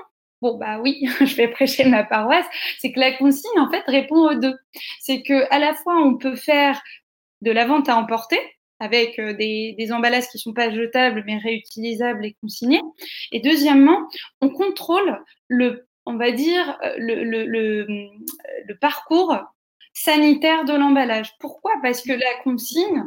Bon, 0.41 0.57
bah 0.57 0.79
oui, 0.79 1.01
je 1.19 1.35
vais 1.35 1.49
prêcher 1.49 1.83
ma 1.85 2.03
paroisse, 2.03 2.45
c'est 2.79 2.93
que 2.93 2.99
la 2.99 3.11
consigne, 3.11 3.59
en 3.59 3.69
fait, 3.69 3.83
répond 3.87 4.29
aux 4.29 4.35
deux. 4.35 4.55
C'est 5.01 5.21
que 5.21 5.51
à 5.53 5.59
la 5.59 5.73
fois, 5.73 5.97
on 5.97 6.15
peut 6.15 6.35
faire 6.37 6.81
de 7.41 7.51
la 7.51 7.65
vente 7.65 7.89
à 7.89 7.97
emporter 7.97 8.39
avec 8.79 9.19
euh, 9.19 9.33
des, 9.33 9.91
emballages 9.91 10.27
qui 10.29 10.37
ne 10.37 10.41
sont 10.41 10.53
pas 10.53 10.71
jetables 10.71 11.23
mais 11.25 11.37
réutilisables 11.37 12.25
et 12.25 12.35
consignés. 12.41 12.81
Et 13.31 13.39
deuxièmement, 13.39 14.07
on 14.41 14.49
contrôle 14.49 15.21
le, 15.47 15.87
on 16.05 16.15
va 16.15 16.31
dire, 16.31 16.77
euh, 16.83 16.93
le, 16.97 17.23
le, 17.23 18.75
parcours 18.79 19.35
sanitaire 19.93 20.63
de 20.63 20.73
l'emballage. 20.73 21.31
Pourquoi? 21.39 21.73
Parce 21.81 22.01
que 22.01 22.13
la 22.13 22.43
consigne, 22.43 23.03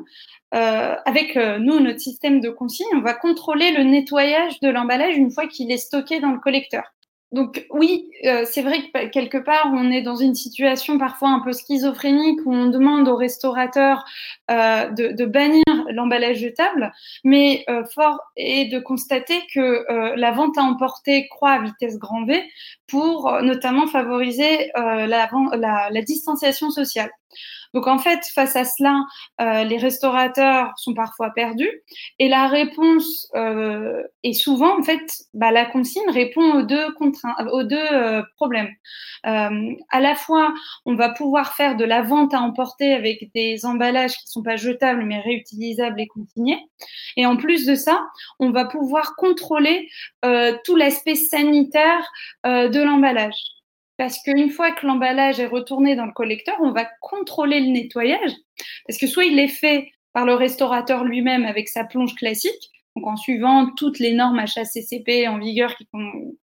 euh, 0.55 0.95
avec 1.07 1.37
nous, 1.37 1.81
notre 1.81 2.01
système 2.01 2.40
de 2.40 2.51
consigne, 2.51 2.88
on 2.95 3.01
va 3.01 3.14
contrôler 3.14 3.73
le 3.73 3.85
nettoyage 3.85 4.61
de 4.61 4.68
l'emballage 4.68 5.16
une 5.16 5.31
fois 5.31 5.47
qu'il 5.47 5.73
est 5.73 5.79
stocké 5.79 6.21
dans 6.21 6.33
le 6.33 6.40
collecteur 6.40 6.85
donc 7.33 7.66
oui, 7.71 8.11
euh, 8.27 8.45
c'est 8.45 8.61
vrai 8.61 8.83
que 8.83 9.07
quelque 9.07 9.38
part, 9.38 9.71
on 9.73 9.90
est 9.90 10.03
dans 10.03 10.16
une 10.16 10.35
situation 10.35 10.99
parfois 10.99 11.31
un 11.31 11.40
peu 11.40 11.53
schizophrénique 11.53 12.40
où 12.45 12.53
on 12.53 12.66
demande 12.66 13.09
aux 13.09 13.16
restaurateurs 13.16 14.05
euh, 14.51 14.90
de, 14.90 15.25
bannir 15.25 15.64
l'emballage 15.90 16.38
jetable, 16.38 16.92
mais 17.25 17.64
euh, 17.71 17.85
fort 17.87 18.21
est 18.37 18.71
de 18.71 18.79
constater 18.79 19.40
que 19.55 19.85
la 20.16 20.31
vente 20.33 20.59
à 20.59 20.62
emporter 20.62 21.27
croît 21.29 21.53
à 21.53 21.62
vitesse 21.62 21.99
grand 21.99 22.27
V 22.27 22.45
pour 22.87 23.33
notamment 23.42 23.87
favoriser 23.87 24.71
la 24.75 26.03
distanciation 26.03 26.71
sociale. 26.71 27.11
Donc 27.75 27.87
en 27.87 27.99
fait, 27.99 28.21
face 28.35 28.57
à 28.57 28.64
cela, 28.64 29.01
euh, 29.40 29.64
les 29.64 29.79
restaurateurs 29.79 30.73
sont 30.77 30.95
parfois 30.95 31.31
perdus 31.31 31.71
et 32.18 32.29
la 32.29 32.47
réponse 32.47 33.29
euh, 33.35 34.03
est 34.23 34.35
souvent, 34.35 34.79
en 34.79 34.83
fait, 34.83 35.01
bah, 35.35 35.51
la 35.51 35.64
consigne 35.64 36.09
répond 36.11 36.59
aux 36.59 36.62
deux, 36.62 36.85
aux 37.53 37.62
deux 37.62 37.77
euh, 37.92 38.23
problèmes. 38.37 38.71
à 39.25 40.01
la 40.01 40.14
fois, 40.14 40.53
on 40.85 40.95
va 40.95 41.11
pouvoir 41.11 41.55
faire 41.55 41.77
de 41.77 41.85
la 41.85 42.03
vente 42.03 42.35
à 42.35 42.40
emporter 42.40 42.92
avec 42.92 43.31
des 43.35 43.64
emballages 43.64 44.12
qui 44.12 44.27
ne 44.27 44.31
sont 44.31 44.42
pas 44.42 44.57
jetables 44.57 45.05
mais 45.05 45.21
réutilisables 45.21 46.01
et 46.01 46.07
consignés. 46.07 46.59
Et 47.16 47.27
en 47.27 47.37
plus 47.37 47.66
de 47.66 47.75
ça, 47.75 48.05
on 48.38 48.51
va 48.51 48.64
pouvoir 48.64 49.14
contrôler 49.16 49.88
tout 50.64 50.77
l'aspect 50.77 51.14
sanitaire 51.14 52.05
de 52.45 52.83
l'emballage 52.83 53.62
parce 53.97 54.21
qu'une 54.23 54.51
fois 54.51 54.73
que 54.73 54.87
l'emballage 54.87 55.41
est 55.41 55.47
retourné 55.47 55.97
dans 55.97 56.07
le 56.07 56.13
collecteur, 56.13 56.57
on 56.61 56.73
va 56.73 56.87
contrôler 57.01 57.61
le 57.61 57.69
nettoyage, 57.69 58.33
parce 58.87 58.99
que 58.99 59.07
soit 59.07 59.25
il 59.25 59.39
est 59.39 59.49
fait 59.49 59.91
par 60.13 60.27
le 60.27 60.35
restaurateur 60.35 61.05
lui-même 61.05 61.45
avec 61.45 61.69
sa 61.69 61.85
plonge 61.85 62.15
classique, 62.15 62.71
donc 62.97 63.07
en 63.07 63.17
suivant 63.17 63.71
toutes 63.75 63.99
les 63.99 64.13
normes 64.13 64.39
HACCP 64.39 65.27
en 65.27 65.39
vigueur 65.39 65.75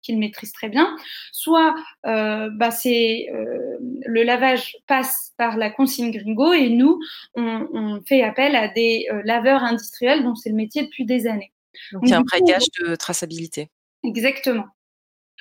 qu'il 0.03 0.19
maîtrise 0.19 0.53
très 0.53 0.69
bien, 0.69 0.97
soit 1.33 1.75
euh, 2.07 2.49
bah 2.51 2.71
c'est 2.71 3.29
euh, 3.33 3.77
le 4.07 4.23
lavage 4.23 4.77
passe 4.87 5.35
par 5.37 5.59
la 5.59 5.71
consigne 5.71 6.11
Gringo 6.11 6.53
et 6.53 6.71
nous 6.71 6.99
on, 7.35 8.01
fait 8.07 8.23
appel 8.23 8.57
à 8.57 8.69
des 8.69 9.07
euh, 9.13 9.21
laveurs 9.25 9.63
industriels 9.63 10.23
dont 10.23 10.35
c'est 10.35 10.51
le 10.51 10.57
métier 10.57 10.85
depuis 10.85 11.05
des 11.05 11.27
années. 11.27 11.53
Donc, 11.93 12.03
il 12.05 12.11
y 12.11 12.13
a 12.15 12.19
un 12.19 12.23
vrai 12.23 12.41
gage 12.41 12.65
de 12.81 12.95
traçabilité. 12.97 13.69
Exactement. 14.03 14.65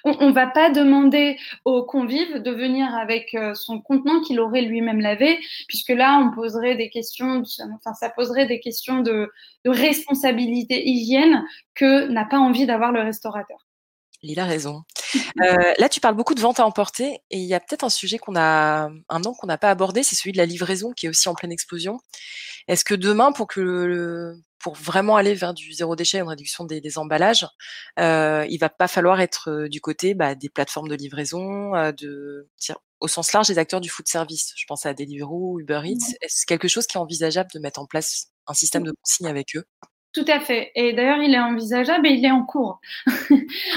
On 0.03 0.27
ne 0.27 0.33
va 0.33 0.47
pas 0.47 0.69
demander 0.69 1.37
au 1.65 1.83
convive 1.83 2.35
de 2.35 2.51
venir 2.51 2.93
avec 2.95 3.33
euh, 3.33 3.53
son 3.55 3.81
contenant 3.81 4.21
qu'il 4.21 4.39
aurait 4.39 4.61
lui-même 4.61 4.99
lavé, 4.99 5.39
puisque 5.67 5.89
là, 5.89 6.19
on 6.23 6.33
poserait 6.33 6.75
des 6.75 6.89
questions, 6.89 7.43
ça 7.45 8.09
poserait 8.15 8.45
des 8.45 8.59
questions 8.59 9.01
de, 9.01 9.31
responsabilité 9.65 10.87
hygiène 10.87 11.43
que 11.75 12.07
n'a 12.07 12.23
pas 12.23 12.37
envie 12.37 12.65
d'avoir 12.65 12.93
le 12.93 13.01
restaurateur. 13.01 13.57
Il 14.23 14.39
a 14.39 14.45
raison. 14.45 14.83
Euh, 15.41 15.73
là, 15.77 15.89
tu 15.89 15.99
parles 15.99 16.15
beaucoup 16.15 16.35
de 16.35 16.39
vente 16.39 16.59
à 16.59 16.65
emporter 16.65 17.19
et 17.29 17.37
il 17.37 17.45
y 17.45 17.53
a 17.53 17.59
peut-être 17.59 17.83
un 17.83 17.89
sujet 17.89 18.17
qu'on 18.17 18.35
a 18.35 18.89
un 19.09 19.23
an 19.25 19.33
qu'on 19.33 19.47
n'a 19.47 19.57
pas 19.57 19.69
abordé, 19.69 20.03
c'est 20.03 20.15
celui 20.15 20.31
de 20.31 20.37
la 20.37 20.45
livraison 20.45 20.91
qui 20.91 21.05
est 21.05 21.09
aussi 21.09 21.27
en 21.29 21.35
pleine 21.35 21.51
explosion. 21.51 21.99
Est-ce 22.67 22.83
que 22.83 22.95
demain, 22.95 23.31
pour 23.31 23.47
que 23.47 24.35
pour 24.67 24.75
vraiment 24.75 25.15
aller 25.15 25.33
vers 25.33 25.53
du 25.53 25.71
zéro 25.71 25.95
déchet, 25.95 26.19
une 26.19 26.27
réduction 26.27 26.65
des, 26.65 26.97
emballages, 26.97 27.47
euh, 27.99 28.45
il 28.49 28.57
va 28.57 28.67
pas 28.67 28.89
falloir 28.89 29.21
être 29.21 29.49
euh, 29.49 29.69
du 29.69 29.79
côté 29.79 30.13
bah, 30.13 30.35
des 30.35 30.49
plateformes 30.49 30.89
de 30.89 30.95
livraison, 30.95 31.73
euh, 31.73 31.93
de 31.93 32.49
au 32.99 33.07
sens 33.07 33.31
large 33.31 33.47
des 33.47 33.59
acteurs 33.59 33.79
du 33.79 33.87
food 33.87 34.09
service. 34.09 34.51
Je 34.57 34.65
pense 34.67 34.85
à 34.85 34.93
Deliveroo, 34.93 35.61
Uber 35.61 35.83
Eats. 35.85 36.17
Est-ce 36.19 36.45
quelque 36.45 36.67
chose 36.67 36.85
qui 36.85 36.97
est 36.97 36.99
envisageable 36.99 37.49
de 37.53 37.59
mettre 37.59 37.79
en 37.79 37.85
place 37.85 38.27
un 38.45 38.53
système 38.53 38.83
de 38.83 38.91
consigne 38.91 39.27
avec 39.27 39.55
eux? 39.55 39.63
Tout 40.11 40.25
à 40.27 40.41
fait. 40.41 40.71
Et 40.75 40.91
d'ailleurs, 40.91 41.21
il 41.21 41.33
est 41.33 41.39
envisageable 41.39 42.07
et 42.07 42.11
il 42.11 42.25
est 42.25 42.31
en 42.31 42.43
cours. 42.43 42.81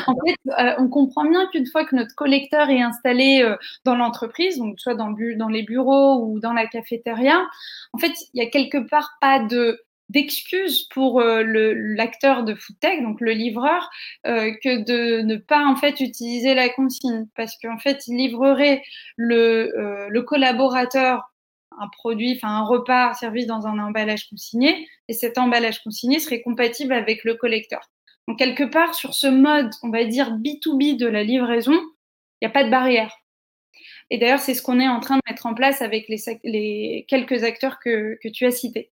en 0.09 0.15
fait, 0.27 0.37
euh, 0.59 0.75
on 0.79 0.89
comprend 0.89 1.25
bien 1.25 1.47
qu'une 1.53 1.67
fois 1.67 1.85
que 1.85 1.95
notre 1.95 2.15
collecteur 2.17 2.69
est 2.71 2.83
installé 2.83 3.43
euh, 3.45 3.57
dans 3.85 3.95
l'entreprise, 3.95 4.57
donc 4.57 4.81
soit 4.81 4.95
dans, 4.95 5.15
dans, 5.37 5.49
les 5.49 5.63
bureaux 5.63 6.25
ou 6.25 6.41
dans 6.41 6.53
la 6.53 6.67
cafétéria, 6.67 7.47
en 7.93 7.99
fait, 7.99 8.13
il 8.33 8.43
y 8.43 8.47
a 8.47 8.49
quelque 8.49 8.79
part 8.89 9.11
pas 9.21 9.39
de 9.41 9.85
d'excuses 10.11 10.85
pour 10.91 11.21
euh, 11.21 11.43
l'acteur 11.45 12.45
de 12.45 12.55
foodtech, 12.55 13.03
donc 13.03 13.21
le 13.21 13.33
livreur, 13.33 13.89
que 14.25 14.85
de 14.85 15.23
ne 15.23 15.37
pas 15.37 15.65
en 15.65 15.77
fait 15.77 16.01
utiliser 16.01 16.55
la 16.55 16.69
consigne, 16.69 17.27
parce 17.37 17.57
qu'en 17.57 17.79
fait, 17.79 18.07
il 18.07 18.17
livrerait 18.17 18.83
le, 19.17 20.09
le 20.09 20.23
collaborateur 20.23 21.31
un 21.79 21.89
produit, 21.89 22.35
enfin 22.37 22.57
un 22.57 22.65
repas 22.65 23.15
servi 23.15 23.47
dans 23.47 23.67
un 23.67 23.79
emballage 23.79 24.29
consigné, 24.29 24.87
et 25.09 25.13
cet 25.13 25.39
emballage 25.39 25.83
consigné 25.83 26.19
serait 26.19 26.43
compatible 26.43 26.93
avec 26.93 27.25
le 27.25 27.35
collecteur. 27.35 27.91
Donc 28.29 28.39
quelque 28.39 28.65
part 28.65 28.95
sur 28.95 29.15
ce 29.15 29.27
mode, 29.27 29.71
on 29.83 29.91
va 29.91 30.05
dire 30.05 30.37
B2B 30.37 30.97
de 30.97 31.07
la 31.07 31.23
livraison, 31.23 31.73
il 31.73 32.47
n'y 32.47 32.49
a 32.49 32.51
pas 32.51 32.65
de 32.65 32.71
barrière. 32.71 33.13
Et 34.11 34.19
d'ailleurs, 34.19 34.41
c'est 34.41 34.55
ce 34.55 34.63
qu'on 34.63 34.81
est 34.81 34.89
en 34.89 35.01
train 35.01 35.17
de 35.17 35.23
mettre 35.29 35.47
en 35.47 35.55
place 35.55 35.83
avec 35.83 36.09
les, 36.09 37.05
quelques 37.09 37.45
acteurs 37.45 37.79
que, 37.79 38.19
tu 38.33 38.45
as 38.45 38.51
cités. 38.51 38.91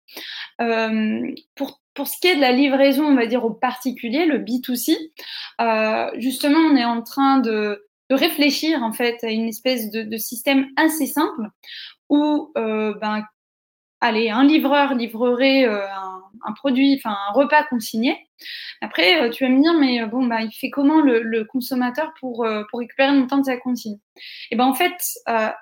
Euh, 0.60 1.34
pour, 1.54 1.80
ce 2.06 2.20
qui 2.20 2.28
est 2.28 2.36
de 2.36 2.40
la 2.40 2.52
livraison, 2.52 3.04
on 3.04 3.16
va 3.16 3.26
dire 3.26 3.44
au 3.44 3.50
particulier, 3.50 4.26
le 4.26 4.38
B2C, 4.38 4.96
euh, 5.60 6.10
justement, 6.18 6.58
on 6.58 6.76
est 6.76 6.84
en 6.84 7.02
train 7.02 7.38
de, 7.38 7.84
réfléchir 8.10 8.82
en 8.82 8.92
fait 8.94 9.22
à 9.22 9.28
une 9.28 9.48
espèce 9.48 9.90
de, 9.90 10.00
de 10.00 10.16
système 10.16 10.68
assez 10.76 11.04
simple 11.04 11.50
où 12.08 12.52
euh, 12.56 12.94
ben, 12.94 13.22
allez, 14.00 14.30
un 14.30 14.44
livreur 14.44 14.94
livrerait 14.94 15.66
euh, 15.66 15.86
un, 16.46 16.52
produit, 16.52 16.94
enfin 16.96 17.16
un 17.28 17.32
repas 17.32 17.64
consigné. 17.64 18.16
Après, 18.80 19.22
euh, 19.22 19.30
tu 19.30 19.44
vas 19.44 19.50
me 19.50 19.60
dire, 19.60 19.74
mais 19.74 20.04
bon, 20.06 20.26
bah, 20.26 20.42
il 20.42 20.52
fait 20.52 20.70
comment 20.70 21.00
le, 21.00 21.44
consommateur 21.44 22.12
pour, 22.20 22.46
pour 22.70 22.78
récupérer 22.80 23.12
le 23.12 23.20
montant 23.20 23.38
de 23.38 23.44
sa 23.44 23.56
consigne? 23.56 23.98
Et 24.50 24.52
eh 24.52 24.56
ben 24.56 24.64
en 24.64 24.74
fait, 24.74 24.96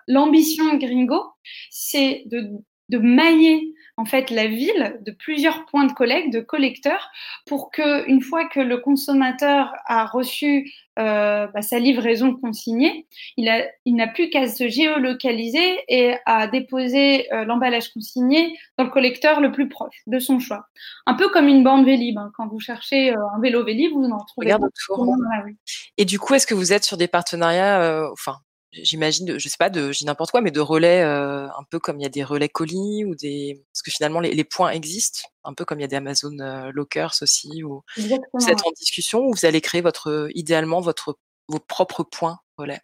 l'ambition 0.09 0.77
Gringo, 0.77 1.23
c'est 1.71 2.23
de, 2.27 2.51
de 2.89 2.99
mailler 2.99 3.75
en 3.97 4.05
fait 4.05 4.31
la 4.31 4.47
ville 4.47 4.99
de 5.01 5.11
plusieurs 5.11 5.65
points 5.67 5.87
de 5.87 5.93
collecte, 5.93 6.33
de 6.33 6.41
collecteurs, 6.41 7.11
pour 7.47 7.71
que 7.71 8.07
une 8.09 8.21
fois 8.21 8.47
que 8.47 8.61
le 8.61 8.79
consommateur 8.79 9.73
a 9.87 10.07
reçu 10.07 10.73
euh, 10.99 11.47
bah, 11.49 11.63
sa 11.63 11.79
livraison 11.79 12.35
consignée, 12.35 13.07
il, 13.37 13.49
a, 13.49 13.67
il 13.85 13.97
n'a 13.97 14.07
plus 14.07 14.31
qu'à 14.31 14.49
se 14.49 14.69
géolocaliser 14.69 15.79
et 15.89 16.17
à 16.25 16.47
déposer 16.47 17.33
euh, 17.33 17.45
l'emballage 17.45 17.93
consigné 17.93 18.57
dans 18.79 18.85
le 18.85 18.91
collecteur 18.91 19.41
le 19.41 19.53
plus 19.53 19.69
proche 19.69 20.03
de 20.07 20.19
son 20.19 20.41
choix. 20.41 20.67
Un 21.07 21.15
peu 21.15 21.29
comme 21.29 21.49
une 21.49 21.63
bande 21.63 21.85
Vélib. 21.85 22.17
Hein. 22.19 22.31
Quand 22.35 22.49
vous 22.49 22.61
cherchez 22.61 23.13
euh, 23.13 23.29
un 23.35 23.41
vélo 23.41 23.65
Vélib, 23.65 23.93
vous 23.93 24.05
en 24.05 24.25
trouvez. 24.25 24.47
Regarde 24.47 24.65
autour. 24.65 25.15
Et 25.99 26.05
du 26.05 26.19
coup, 26.19 26.35
est-ce 26.35 26.47
que 26.47 26.55
vous 26.55 26.73
êtes 26.73 26.85
sur 26.85 26.97
des 26.97 27.09
partenariats, 27.09 28.09
enfin, 28.13 28.37
j'imagine, 28.73 29.39
je 29.39 29.49
sais 29.49 29.57
pas, 29.59 29.71
de, 29.71 29.93
n'importe 30.05 30.31
quoi, 30.31 30.41
mais 30.41 30.51
de 30.51 30.61
relais, 30.61 31.03
euh, 31.03 31.47
un 31.49 31.65
peu 31.71 31.79
comme 31.79 31.99
il 31.99 32.03
y 32.03 32.07
a 32.07 32.11
des 32.11 32.25
relais 32.25 32.49
colis 32.49 33.05
ou 33.05 33.15
des, 33.15 33.65
parce 33.73 33.83
que 33.83 33.91
finalement 33.91 34.21
les, 34.21 34.45
points 34.45 34.71
existent, 34.71 35.21
un 35.45 35.55
peu 35.55 35.65
comme 35.65 35.79
il 35.79 35.83
y 35.83 35.85
a 35.85 35.89
des 35.89 35.97
Amazon 35.97 36.39
euh, 36.41 36.71
Lockers 36.73 37.15
aussi, 37.23 37.63
ou 37.63 37.83
vous 37.97 38.51
êtes 38.51 38.67
en 38.67 38.71
discussion 38.77 39.21
ou 39.21 39.33
vous 39.33 39.47
allez 39.47 39.61
créer 39.61 39.81
votre, 39.81 40.29
idéalement 40.35 40.81
votre, 40.81 41.19
vos 41.49 41.61
propres 41.61 42.03
points 42.03 42.39
relais? 42.57 42.81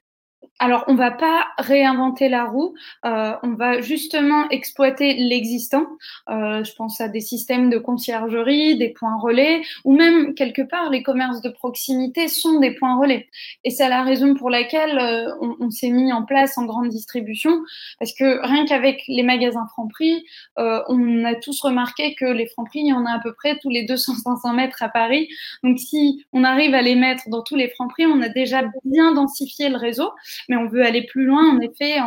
Alors, 0.63 0.85
on 0.87 0.95
va 0.95 1.11
pas 1.11 1.49
réinventer 1.59 2.29
la 2.29 2.45
roue, 2.45 2.75
euh, 3.05 3.33
on 3.43 3.55
va 3.55 3.81
justement 3.81 4.49
exploiter 4.51 5.15
l'existant. 5.15 5.87
Euh, 6.31 6.63
je 6.63 6.73
pense 6.75 7.01
à 7.01 7.09
des 7.09 7.21
systèmes 7.21 7.69
de 7.69 7.79
conciergerie, 7.79 8.79
des 8.79 8.91
points 8.91 9.19
relais, 9.19 9.63
ou 9.85 9.93
même 9.93 10.35
quelque 10.35 10.63
part, 10.63 10.89
les 10.89 11.03
commerces 11.03 11.43
de 11.43 11.49
proximité 11.49 12.29
sont 12.29 12.61
des 12.61 12.77
points 12.77 12.97
relais. 12.97 13.29
Et 13.65 13.71
c'est 13.71 13.89
la 13.89 14.05
raison 14.05 14.35
pour 14.35 14.51
laquelle 14.51 14.99
euh, 14.99 15.35
on, 15.59 15.71
s'est 15.71 15.91
mis 15.91 16.13
en 16.13 16.23
place 16.23 16.57
en 16.57 16.65
grande 16.65 16.91
distribution, 16.91 17.61
parce 17.99 18.13
que 18.13 18.47
rien 18.47 18.65
qu'avec 18.65 19.03
les 19.09 19.25
magasins 19.25 19.67
Franprix, 19.73 20.25
on 20.57 21.25
a 21.25 21.35
tous 21.35 21.61
remarqué 21.61 22.15
que 22.15 22.27
les 22.27 22.47
Franprix, 22.47 22.81
il 22.81 22.89
y 22.89 22.93
en 22.93 23.05
a 23.05 23.15
à 23.15 23.19
peu 23.19 23.33
près 23.33 23.59
tous 23.59 23.71
les 23.71 23.85
200-500 23.85 24.55
mètres 24.55 24.81
à 24.83 24.89
Paris. 24.89 25.29
Donc, 25.65 25.81
si 25.81 26.25
on 26.33 26.45
arrive 26.45 26.75
à 26.75 26.83
les 26.83 26.95
mettre 26.95 27.29
dans 27.31 27.43
tous 27.43 27.57
les 27.57 27.69
Franprix, 27.71 28.07
on 28.07 28.23
a 28.23 28.29
déjà 28.29 28.63
bien 28.85 29.13
densifié 29.13 29.69
le 29.69 29.77
réseau 29.77 30.11
mais 30.49 30.57
on 30.57 30.68
veut 30.68 30.85
aller 30.85 31.07
plus 31.07 31.25
loin, 31.25 31.57
en 31.57 31.61
effet, 31.61 32.01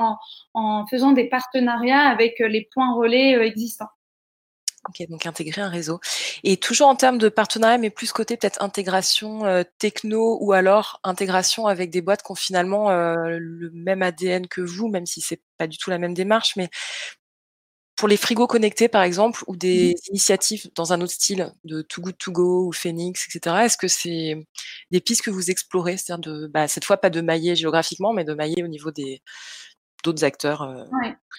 en, 0.53 0.85
faisant 0.87 1.11
des 1.11 1.27
partenariats 1.27 2.07
avec 2.07 2.41
euh, 2.41 2.47
les 2.47 2.67
points 2.73 2.93
relais 2.95 3.35
euh, 3.35 3.45
existants. 3.45 3.89
Ok, 4.87 5.07
donc 5.09 5.25
intégrer 5.25 5.63
un 5.63 5.69
réseau. 5.69 5.99
Et 6.43 6.57
toujours 6.57 6.87
en 6.87 6.95
termes 6.95 7.17
de 7.17 7.27
partenariat, 7.27 7.79
mais 7.79 7.89
plus 7.89 8.11
côté 8.11 8.37
peut-être 8.37 8.61
intégration 8.61 9.43
euh, 9.45 9.63
techno 9.79 10.37
ou 10.41 10.53
alors 10.53 10.99
intégration 11.03 11.65
avec 11.65 11.89
des 11.89 12.01
boîtes 12.01 12.21
qui 12.21 12.31
ont 12.31 12.35
finalement 12.35 12.91
le 12.91 13.71
même 13.71 14.03
ADN 14.03 14.47
que 14.47 14.61
vous, 14.61 14.87
même 14.87 15.07
si 15.07 15.21
c'est 15.21 15.41
pas 15.57 15.65
du 15.65 15.79
tout 15.79 15.89
la 15.89 15.97
même 15.97 16.13
démarche, 16.13 16.55
pour 17.95 18.07
les 18.07 18.17
frigos 18.17 18.47
connectés, 18.47 18.87
par 18.89 19.03
exemple, 19.03 19.43
ou 19.47 19.55
des 19.55 19.91
mmh. 19.91 20.09
initiatives 20.09 20.69
dans 20.75 20.93
un 20.93 21.01
autre 21.01 21.13
style 21.13 21.53
de 21.63 21.81
Too 21.81 22.01
Good 22.01 22.17
To 22.17 22.31
Go 22.31 22.67
ou 22.67 22.71
Phoenix, 22.73 23.27
etc., 23.27 23.57
est-ce 23.63 23.77
que 23.77 23.87
c'est 23.87 24.47
des 24.91 25.01
pistes 25.01 25.23
que 25.23 25.31
vous 25.31 25.49
explorez? 25.49 25.97
C'est-à-dire 25.97 26.31
de, 26.31 26.47
bah, 26.47 26.67
cette 26.67 26.85
fois, 26.85 26.97
pas 26.97 27.09
de 27.09 27.21
mailler 27.21 27.55
géographiquement, 27.55 28.13
mais 28.13 28.25
de 28.25 28.33
mailler 28.33 28.63
au 28.63 28.67
niveau 28.67 28.91
des 28.91 29.21
d'autres 30.05 30.23
acteurs 30.23 30.61
euh, 30.61 30.83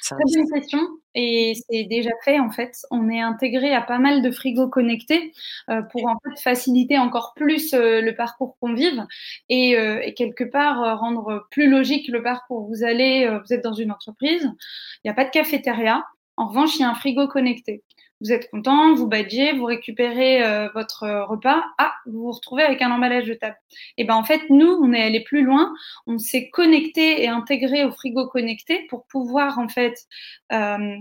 Très 0.03 0.17
bonne 0.35 0.51
question. 0.53 0.81
Et 1.15 1.55
c'est 1.71 1.85
déjà 1.85 2.11
fait, 2.25 2.39
en 2.39 2.51
fait. 2.51 2.75
On 2.91 3.09
est 3.09 3.21
intégré 3.21 3.73
à 3.73 3.81
pas 3.81 3.99
mal 3.99 4.23
de 4.23 4.31
frigos 4.31 4.69
connectés 4.69 5.33
euh, 5.71 5.83
pour 5.83 6.07
en 6.07 6.19
fait 6.23 6.41
faciliter 6.43 6.99
encore 6.99 7.33
plus 7.35 7.73
euh, 7.73 8.03
le 8.03 8.15
parcours 8.15 8.57
convive 8.61 9.07
et, 9.49 9.71
et 9.71 10.15
quelque 10.15 10.45
part 10.45 10.99
rendre 10.99 11.47
plus 11.51 11.71
logique 11.71 12.09
le 12.09 12.23
parcours. 12.23 12.67
Vous 12.69 12.85
allez, 12.85 13.29
vous 13.29 13.55
êtes 13.55 13.63
dans 13.63 13.73
une 13.73 13.93
entreprise, 13.93 14.43
il 14.43 15.07
n'y 15.07 15.11
a 15.11 15.15
pas 15.15 15.25
de 15.25 15.31
cafétéria, 15.31 16.05
en 16.37 16.49
revanche, 16.49 16.77
il 16.77 16.81
y 16.81 16.85
a 16.85 16.91
un 16.91 16.95
frigo 16.95 17.27
connecté. 17.29 17.83
Vous 18.23 18.33
êtes 18.33 18.51
content, 18.51 18.95
vous 18.95 19.07
badgez, 19.07 19.53
vous 19.53 19.67
récupérez 19.67 20.43
euh, 20.43 20.69
votre 20.75 21.07
repas. 21.29 21.63
Ah, 21.79 21.93
vous 22.07 22.23
vous 22.23 22.33
retrouvez 22.33 22.63
avec 22.63 22.81
un 22.81 22.91
emballage 22.91 23.27
de 23.27 23.35
table. 23.35 23.57
Et 23.99 24.05
ben 24.05 24.15
en 24.15 24.25
fait, 24.25 24.41
nous, 24.49 24.67
on 24.83 24.93
est 24.95 25.03
allé 25.03 25.21
plus 25.21 25.43
loin. 25.43 25.75
On 26.07 26.19
s'est 26.19 26.49
connecté 26.49 27.23
et 27.23 27.29
intégré 27.29 27.85
au 27.85 27.91
frigo 27.91 28.27
connecté 28.27 28.87
pour 28.89 29.07
pouvoir 29.07 29.59
en 29.59 29.69
fait 29.69 30.07
euh, 30.53 30.97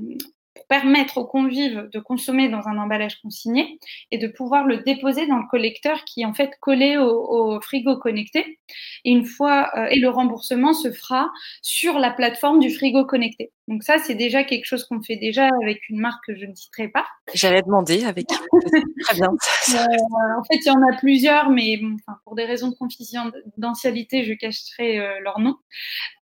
permettre 0.68 1.18
aux 1.18 1.26
convives 1.26 1.90
de 1.94 2.00
consommer 2.00 2.50
dans 2.50 2.68
un 2.68 2.78
emballage 2.78 3.22
consigné 3.22 3.80
et 4.12 4.18
de 4.18 4.28
pouvoir 4.28 4.66
le 4.66 4.78
déposer 4.78 5.26
dans 5.28 5.38
le 5.38 5.48
collecteur 5.50 6.04
qui 6.04 6.22
est 6.22 6.26
en 6.26 6.34
fait 6.34 6.52
collé 6.60 6.98
au, 6.98 7.62
frigo 7.62 7.98
connecté. 7.98 8.60
Et 9.06 9.12
une 9.12 9.26
fois 9.26 9.72
euh, 9.78 9.88
et 9.90 10.00
le 10.00 10.10
remboursement 10.10 10.74
se 10.74 10.92
fera 10.92 11.32
sur 11.62 11.98
la 12.00 12.12
plateforme 12.12 12.60
du 12.60 12.72
frigo 12.74 13.06
connecté. 13.06 13.52
Donc 13.68 13.84
ça, 13.84 13.98
c'est 13.98 14.16
déjà 14.16 14.44
quelque 14.44 14.66
chose 14.66 14.86
qu'on 14.86 15.02
fait 15.02 15.16
déjà 15.16 15.50
avec 15.64 15.90
une 15.90 16.00
marque 16.00 16.26
que 16.28 16.36
je 16.36 16.46
ne 16.46 16.54
citerai 16.54 16.88
pas. 16.88 17.06
J'allais 17.34 17.62
demander 17.62 18.06
avec. 18.06 18.28
Très 19.02 19.16
bien. 19.16 19.30
Euh, 19.30 20.40
en 20.40 20.44
fait, 20.44 20.58
il 20.58 20.68
y 20.68 20.70
en 20.70 20.82
a 20.82 20.98
plusieurs, 20.98 21.50
mais 21.50 21.80
pour 22.24 22.36
des 22.36 22.46
raisons 22.46 22.70
de 22.70 22.76
confidentialité, 22.76 24.24
je 24.24 24.34
cacherai 24.34 25.00
euh, 25.00 25.20
leur 25.22 25.40
nom. 25.40 25.56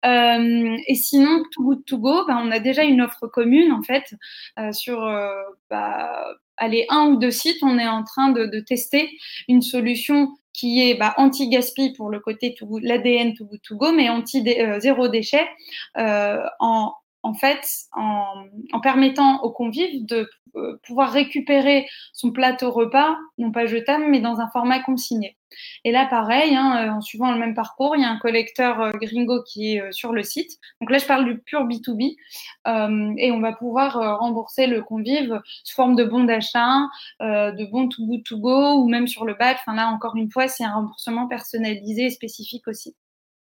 et 0.03 0.95
sinon, 0.95 1.43
Too 1.51 1.63
Good 1.63 1.85
To 1.85 1.97
Go, 1.97 2.25
ben, 2.27 2.39
on 2.43 2.51
a 2.51 2.59
déjà 2.59 2.83
une 2.83 3.01
offre 3.01 3.27
commune 3.27 3.71
en 3.71 3.81
fait 3.81 4.13
sur 4.71 4.99
bah, 5.69 6.35
allez, 6.57 6.85
un 6.89 7.07
ou 7.07 7.17
deux 7.17 7.31
sites. 7.31 7.63
On 7.63 7.77
est 7.77 7.87
en 7.87 8.03
train 8.03 8.29
de, 8.29 8.45
de 8.45 8.59
tester 8.59 9.09
une 9.47 9.61
solution 9.61 10.29
qui 10.53 10.89
est 10.89 10.95
bah, 10.95 11.13
anti-gaspi 11.17 11.93
pour 11.93 12.09
le 12.09 12.19
côté 12.19 12.55
l'ADN 12.81 13.33
to, 13.33 13.45
to 13.63 13.75
go, 13.75 13.91
mais 13.91 14.09
anti 14.09 14.43
euh, 14.59 14.79
zéro 14.79 15.07
déchet 15.07 15.47
euh, 15.97 16.43
en, 16.59 16.93
en 17.23 17.33
fait, 17.33 17.67
en, 17.93 18.45
en, 18.73 18.79
permettant 18.79 19.41
aux 19.43 19.51
convives 19.51 20.05
de 20.05 20.29
euh, 20.55 20.77
pouvoir 20.83 21.11
récupérer 21.11 21.87
son 22.13 22.31
plateau 22.31 22.71
repas, 22.71 23.15
non 23.37 23.51
pas 23.51 23.65
jetable, 23.65 24.05
mais 24.07 24.19
dans 24.19 24.39
un 24.39 24.49
format 24.49 24.81
consigné. 24.81 25.37
Et 25.83 25.91
là, 25.91 26.05
pareil, 26.05 26.55
hein, 26.55 26.87
euh, 26.87 26.91
en 26.91 27.01
suivant 27.01 27.31
le 27.31 27.39
même 27.39 27.53
parcours, 27.53 27.95
il 27.95 28.01
y 28.01 28.05
a 28.05 28.09
un 28.09 28.17
collecteur 28.17 28.81
euh, 28.81 28.91
gringo 28.91 29.43
qui 29.43 29.75
est 29.75 29.91
sur 29.91 30.13
le 30.13 30.23
site. 30.23 30.59
Donc 30.79 30.89
là, 30.89 30.97
je 30.97 31.05
parle 31.05 31.25
du 31.25 31.39
pur 31.39 31.65
B2B. 31.65 32.15
Euh, 32.67 33.13
et 33.17 33.31
on 33.31 33.39
va 33.39 33.53
pouvoir 33.53 34.19
rembourser 34.19 34.67
le 34.67 34.81
convive 34.81 35.41
sous 35.63 35.75
forme 35.75 35.95
de 35.95 36.03
bon 36.03 36.23
d'achat, 36.23 36.87
de 37.19 37.71
bon 37.71 37.87
to 37.87 38.05
go 38.05 38.17
to 38.23 38.37
go, 38.37 38.73
ou 38.75 38.89
même 38.89 39.07
sur 39.07 39.25
le 39.25 39.33
badge. 39.33 39.57
Enfin 39.61 39.75
là, 39.75 39.87
encore 39.87 40.15
une 40.15 40.31
fois, 40.31 40.47
c'est 40.47 40.63
un 40.63 40.73
remboursement 40.73 41.27
personnalisé 41.27 42.05
et 42.05 42.09
spécifique 42.09 42.67
aussi. 42.67 42.95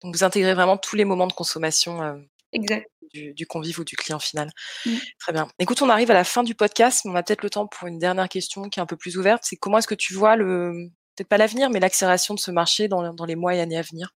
Donc 0.03 0.15
vous 0.15 0.23
intégrez 0.23 0.53
vraiment 0.53 0.77
tous 0.77 0.95
les 0.95 1.05
moments 1.05 1.27
de 1.27 1.33
consommation 1.33 2.19
exact. 2.51 2.89
Du, 3.33 3.47
convive 3.47 3.79
ou 3.79 3.83
du 3.83 3.95
client 3.95 4.19
final. 4.19 4.49
Mmh. 4.85 4.91
Très 5.19 5.33
bien. 5.33 5.47
Écoute, 5.59 5.81
on 5.81 5.89
arrive 5.89 6.11
à 6.11 6.13
la 6.13 6.23
fin 6.23 6.43
du 6.43 6.55
podcast, 6.55 7.01
mais 7.05 7.11
on 7.11 7.15
a 7.15 7.23
peut-être 7.23 7.43
le 7.43 7.49
temps 7.49 7.67
pour 7.67 7.87
une 7.87 7.99
dernière 7.99 8.29
question 8.29 8.69
qui 8.69 8.79
est 8.79 8.83
un 8.83 8.87
peu 8.87 8.97
plus 8.97 9.17
ouverte. 9.17 9.43
C'est 9.45 9.55
comment 9.55 9.77
est-ce 9.77 9.87
que 9.87 9.95
tu 9.95 10.13
vois 10.13 10.35
le, 10.35 10.89
peut-être 11.15 11.29
pas 11.29 11.37
l'avenir, 11.37 11.69
mais 11.69 11.79
l'accélération 11.79 12.33
de 12.33 12.39
ce 12.39 12.51
marché 12.51 12.87
dans, 12.87 13.13
dans 13.13 13.25
les 13.25 13.35
mois 13.35 13.55
et 13.55 13.61
années 13.61 13.77
à 13.77 13.81
venir? 13.81 14.13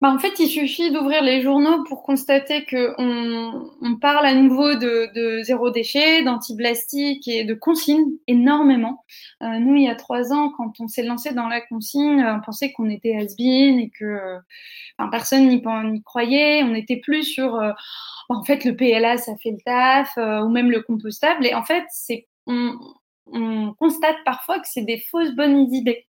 Bah, 0.00 0.12
en 0.12 0.18
fait, 0.20 0.38
il 0.38 0.46
suffit 0.46 0.92
d'ouvrir 0.92 1.22
les 1.24 1.42
journaux 1.42 1.82
pour 1.82 2.04
constater 2.04 2.64
qu'on 2.64 3.72
on 3.82 3.96
parle 3.96 4.26
à 4.26 4.34
nouveau 4.34 4.74
de, 4.74 5.12
de 5.12 5.42
zéro 5.42 5.70
déchet, 5.70 6.22
d'anti-plastique 6.22 7.26
et 7.26 7.42
de 7.42 7.54
consigne 7.54 8.04
énormément. 8.28 9.04
Euh, 9.42 9.58
nous, 9.58 9.74
il 9.74 9.84
y 9.84 9.88
a 9.88 9.96
trois 9.96 10.32
ans, 10.32 10.52
quand 10.56 10.78
on 10.78 10.86
s'est 10.86 11.02
lancé 11.02 11.34
dans 11.34 11.48
la 11.48 11.60
consigne, 11.60 12.24
on 12.24 12.40
pensait 12.40 12.70
qu'on 12.72 12.88
était 12.88 13.16
has-been 13.16 13.80
et 13.80 13.90
que 13.90 14.38
enfin, 14.98 15.10
personne 15.10 15.48
n'y 15.48 16.02
croyait. 16.04 16.62
On 16.62 16.68
n'était 16.70 16.98
plus 16.98 17.24
sur, 17.24 17.56
euh, 17.56 17.72
en 18.28 18.44
fait, 18.44 18.64
le 18.64 18.76
PLA, 18.76 19.18
ça 19.18 19.36
fait 19.42 19.50
le 19.50 19.58
taf, 19.64 20.16
euh, 20.16 20.42
ou 20.42 20.48
même 20.48 20.70
le 20.70 20.80
compostable. 20.82 21.44
Et 21.44 21.54
en 21.54 21.64
fait, 21.64 21.84
c'est 21.90 22.28
on, 22.46 22.78
on 23.26 23.74
constate 23.74 24.16
parfois 24.24 24.60
que 24.60 24.68
c'est 24.68 24.82
des 24.84 24.98
fausses 25.10 25.34
bonnes 25.34 25.72
idées 25.74 26.06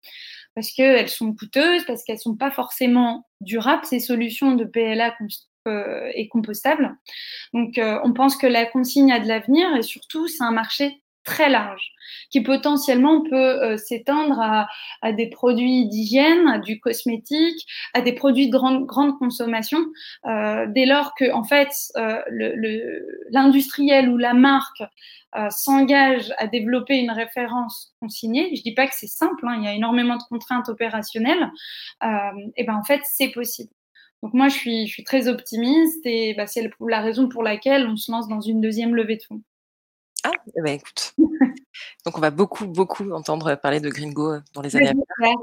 parce 0.54 0.72
qu'elles 0.72 1.08
sont 1.08 1.34
coûteuses, 1.34 1.84
parce 1.86 2.04
qu'elles 2.04 2.18
sont 2.18 2.36
pas 2.36 2.50
forcément 2.50 3.27
durables, 3.40 3.84
ces 3.84 4.00
solutions 4.00 4.54
de 4.54 4.64
PLA 4.64 5.14
euh, 5.66 6.10
et 6.14 6.28
compostables. 6.28 6.96
Donc, 7.52 7.78
euh, 7.78 7.98
on 8.04 8.12
pense 8.12 8.36
que 8.36 8.46
la 8.46 8.66
consigne 8.66 9.12
a 9.12 9.20
de 9.20 9.28
l'avenir 9.28 9.74
et 9.76 9.82
surtout, 9.82 10.28
c'est 10.28 10.44
un 10.44 10.52
marché 10.52 11.02
très 11.28 11.50
large 11.50 11.92
qui 12.30 12.40
potentiellement 12.40 13.22
peut 13.22 13.62
euh, 13.62 13.76
s'étendre 13.76 14.40
à, 14.40 15.12
des 15.12 15.28
produits 15.28 15.86
d'hygiène, 15.88 16.48
à 16.48 16.58
du 16.58 16.80
cosmétique, 16.80 17.66
à 17.92 18.00
des 18.00 18.14
produits 18.14 18.46
de 18.46 18.52
grande, 18.52 18.86
grande 18.86 19.18
consommation, 19.18 19.78
euh, 20.26 20.66
dès 20.68 20.86
lors 20.86 21.14
que 21.14 21.30
en 21.32 21.44
fait 21.44 21.68
euh, 21.96 22.20
l'industriel 23.30 24.08
ou 24.08 24.16
la 24.16 24.34
marque 24.34 24.82
s'engage 25.50 26.32
à 26.38 26.46
développer 26.46 26.96
une 26.96 27.10
référence 27.10 27.94
consignée, 28.00 28.50
je 28.56 28.62
dis 28.62 28.72
pas 28.72 28.86
que 28.86 28.94
c'est 28.94 29.06
simple, 29.06 29.46
hein, 29.46 29.56
il 29.58 29.64
y 29.64 29.68
a 29.68 29.74
énormément 29.74 30.16
de 30.16 30.22
contraintes 30.22 30.70
opérationnelles, 30.70 31.50
et 32.56 32.64
ben 32.64 32.74
en 32.74 32.82
fait 32.82 33.02
c'est 33.04 33.28
possible. 33.28 33.70
Donc 34.22 34.32
moi 34.32 34.48
je 34.48 34.54
suis, 34.56 34.86
je 34.86 34.92
suis 34.92 35.04
très 35.04 35.28
optimiste 35.28 36.00
et 36.06 36.32
bah, 36.34 36.46
c'est 36.46 36.70
la 36.80 37.00
raison 37.02 37.28
pour 37.28 37.42
laquelle 37.42 37.86
on 37.86 37.96
se 37.96 38.10
lance 38.10 38.26
dans 38.26 38.40
une 38.40 38.62
deuxième 38.62 38.94
levée 38.94 39.16
de 39.16 39.22
fonds. 39.22 39.42
Ah, 40.28 40.32
eh 40.56 40.62
ben, 40.62 40.74
écoute. 40.74 41.14
Donc 42.04 42.18
on 42.18 42.20
va 42.20 42.30
beaucoup, 42.30 42.66
beaucoup 42.66 43.10
entendre 43.12 43.54
parler 43.54 43.80
de 43.80 43.88
Gringo 43.88 44.32
euh, 44.32 44.40
dans 44.52 44.60
les 44.60 44.76
années 44.76 44.88
à 44.88 44.92
venir. 44.92 45.36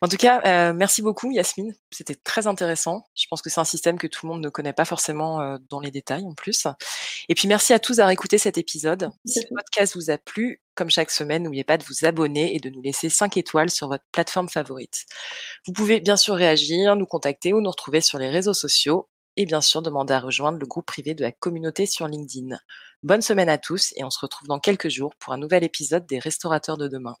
En 0.00 0.06
tout 0.06 0.16
cas, 0.16 0.40
euh, 0.46 0.72
merci 0.72 1.02
beaucoup 1.02 1.32
Yasmine. 1.32 1.74
C'était 1.90 2.14
très 2.14 2.46
intéressant. 2.46 3.04
Je 3.16 3.26
pense 3.28 3.42
que 3.42 3.50
c'est 3.50 3.58
un 3.58 3.64
système 3.64 3.98
que 3.98 4.06
tout 4.06 4.26
le 4.26 4.32
monde 4.32 4.42
ne 4.42 4.48
connaît 4.48 4.72
pas 4.72 4.84
forcément 4.84 5.40
euh, 5.40 5.58
dans 5.70 5.80
les 5.80 5.90
détails 5.90 6.24
en 6.24 6.34
plus. 6.34 6.68
Et 7.28 7.34
puis 7.34 7.48
merci 7.48 7.72
à 7.72 7.80
tous 7.80 7.96
d'avoir 7.96 8.12
écouté 8.12 8.38
cet 8.38 8.58
épisode. 8.58 9.10
Si 9.24 9.40
le 9.40 9.56
podcast 9.56 9.96
vous 9.96 10.10
a 10.10 10.18
plu, 10.18 10.62
comme 10.76 10.88
chaque 10.88 11.10
semaine, 11.10 11.42
n'oubliez 11.42 11.64
pas 11.64 11.78
de 11.78 11.84
vous 11.84 12.04
abonner 12.04 12.54
et 12.54 12.60
de 12.60 12.70
nous 12.70 12.80
laisser 12.80 13.08
5 13.08 13.36
étoiles 13.36 13.70
sur 13.70 13.88
votre 13.88 14.04
plateforme 14.12 14.48
favorite. 14.48 15.04
Vous 15.66 15.72
pouvez 15.72 15.98
bien 15.98 16.16
sûr 16.16 16.36
réagir, 16.36 16.94
nous 16.94 17.06
contacter 17.06 17.52
ou 17.52 17.60
nous 17.60 17.70
retrouver 17.70 18.00
sur 18.00 18.18
les 18.18 18.30
réseaux 18.30 18.54
sociaux 18.54 19.08
et 19.38 19.46
bien 19.46 19.62
sûr 19.62 19.80
demander 19.82 20.12
à 20.12 20.20
rejoindre 20.20 20.58
le 20.58 20.66
groupe 20.66 20.84
privé 20.84 21.14
de 21.14 21.22
la 21.22 21.32
communauté 21.32 21.86
sur 21.86 22.08
LinkedIn. 22.08 22.58
Bonne 23.04 23.22
semaine 23.22 23.48
à 23.48 23.56
tous 23.56 23.94
et 23.96 24.04
on 24.04 24.10
se 24.10 24.18
retrouve 24.18 24.48
dans 24.48 24.58
quelques 24.58 24.90
jours 24.90 25.14
pour 25.20 25.32
un 25.32 25.38
nouvel 25.38 25.64
épisode 25.64 26.06
des 26.06 26.18
Restaurateurs 26.18 26.76
de 26.76 26.88
demain. 26.88 27.14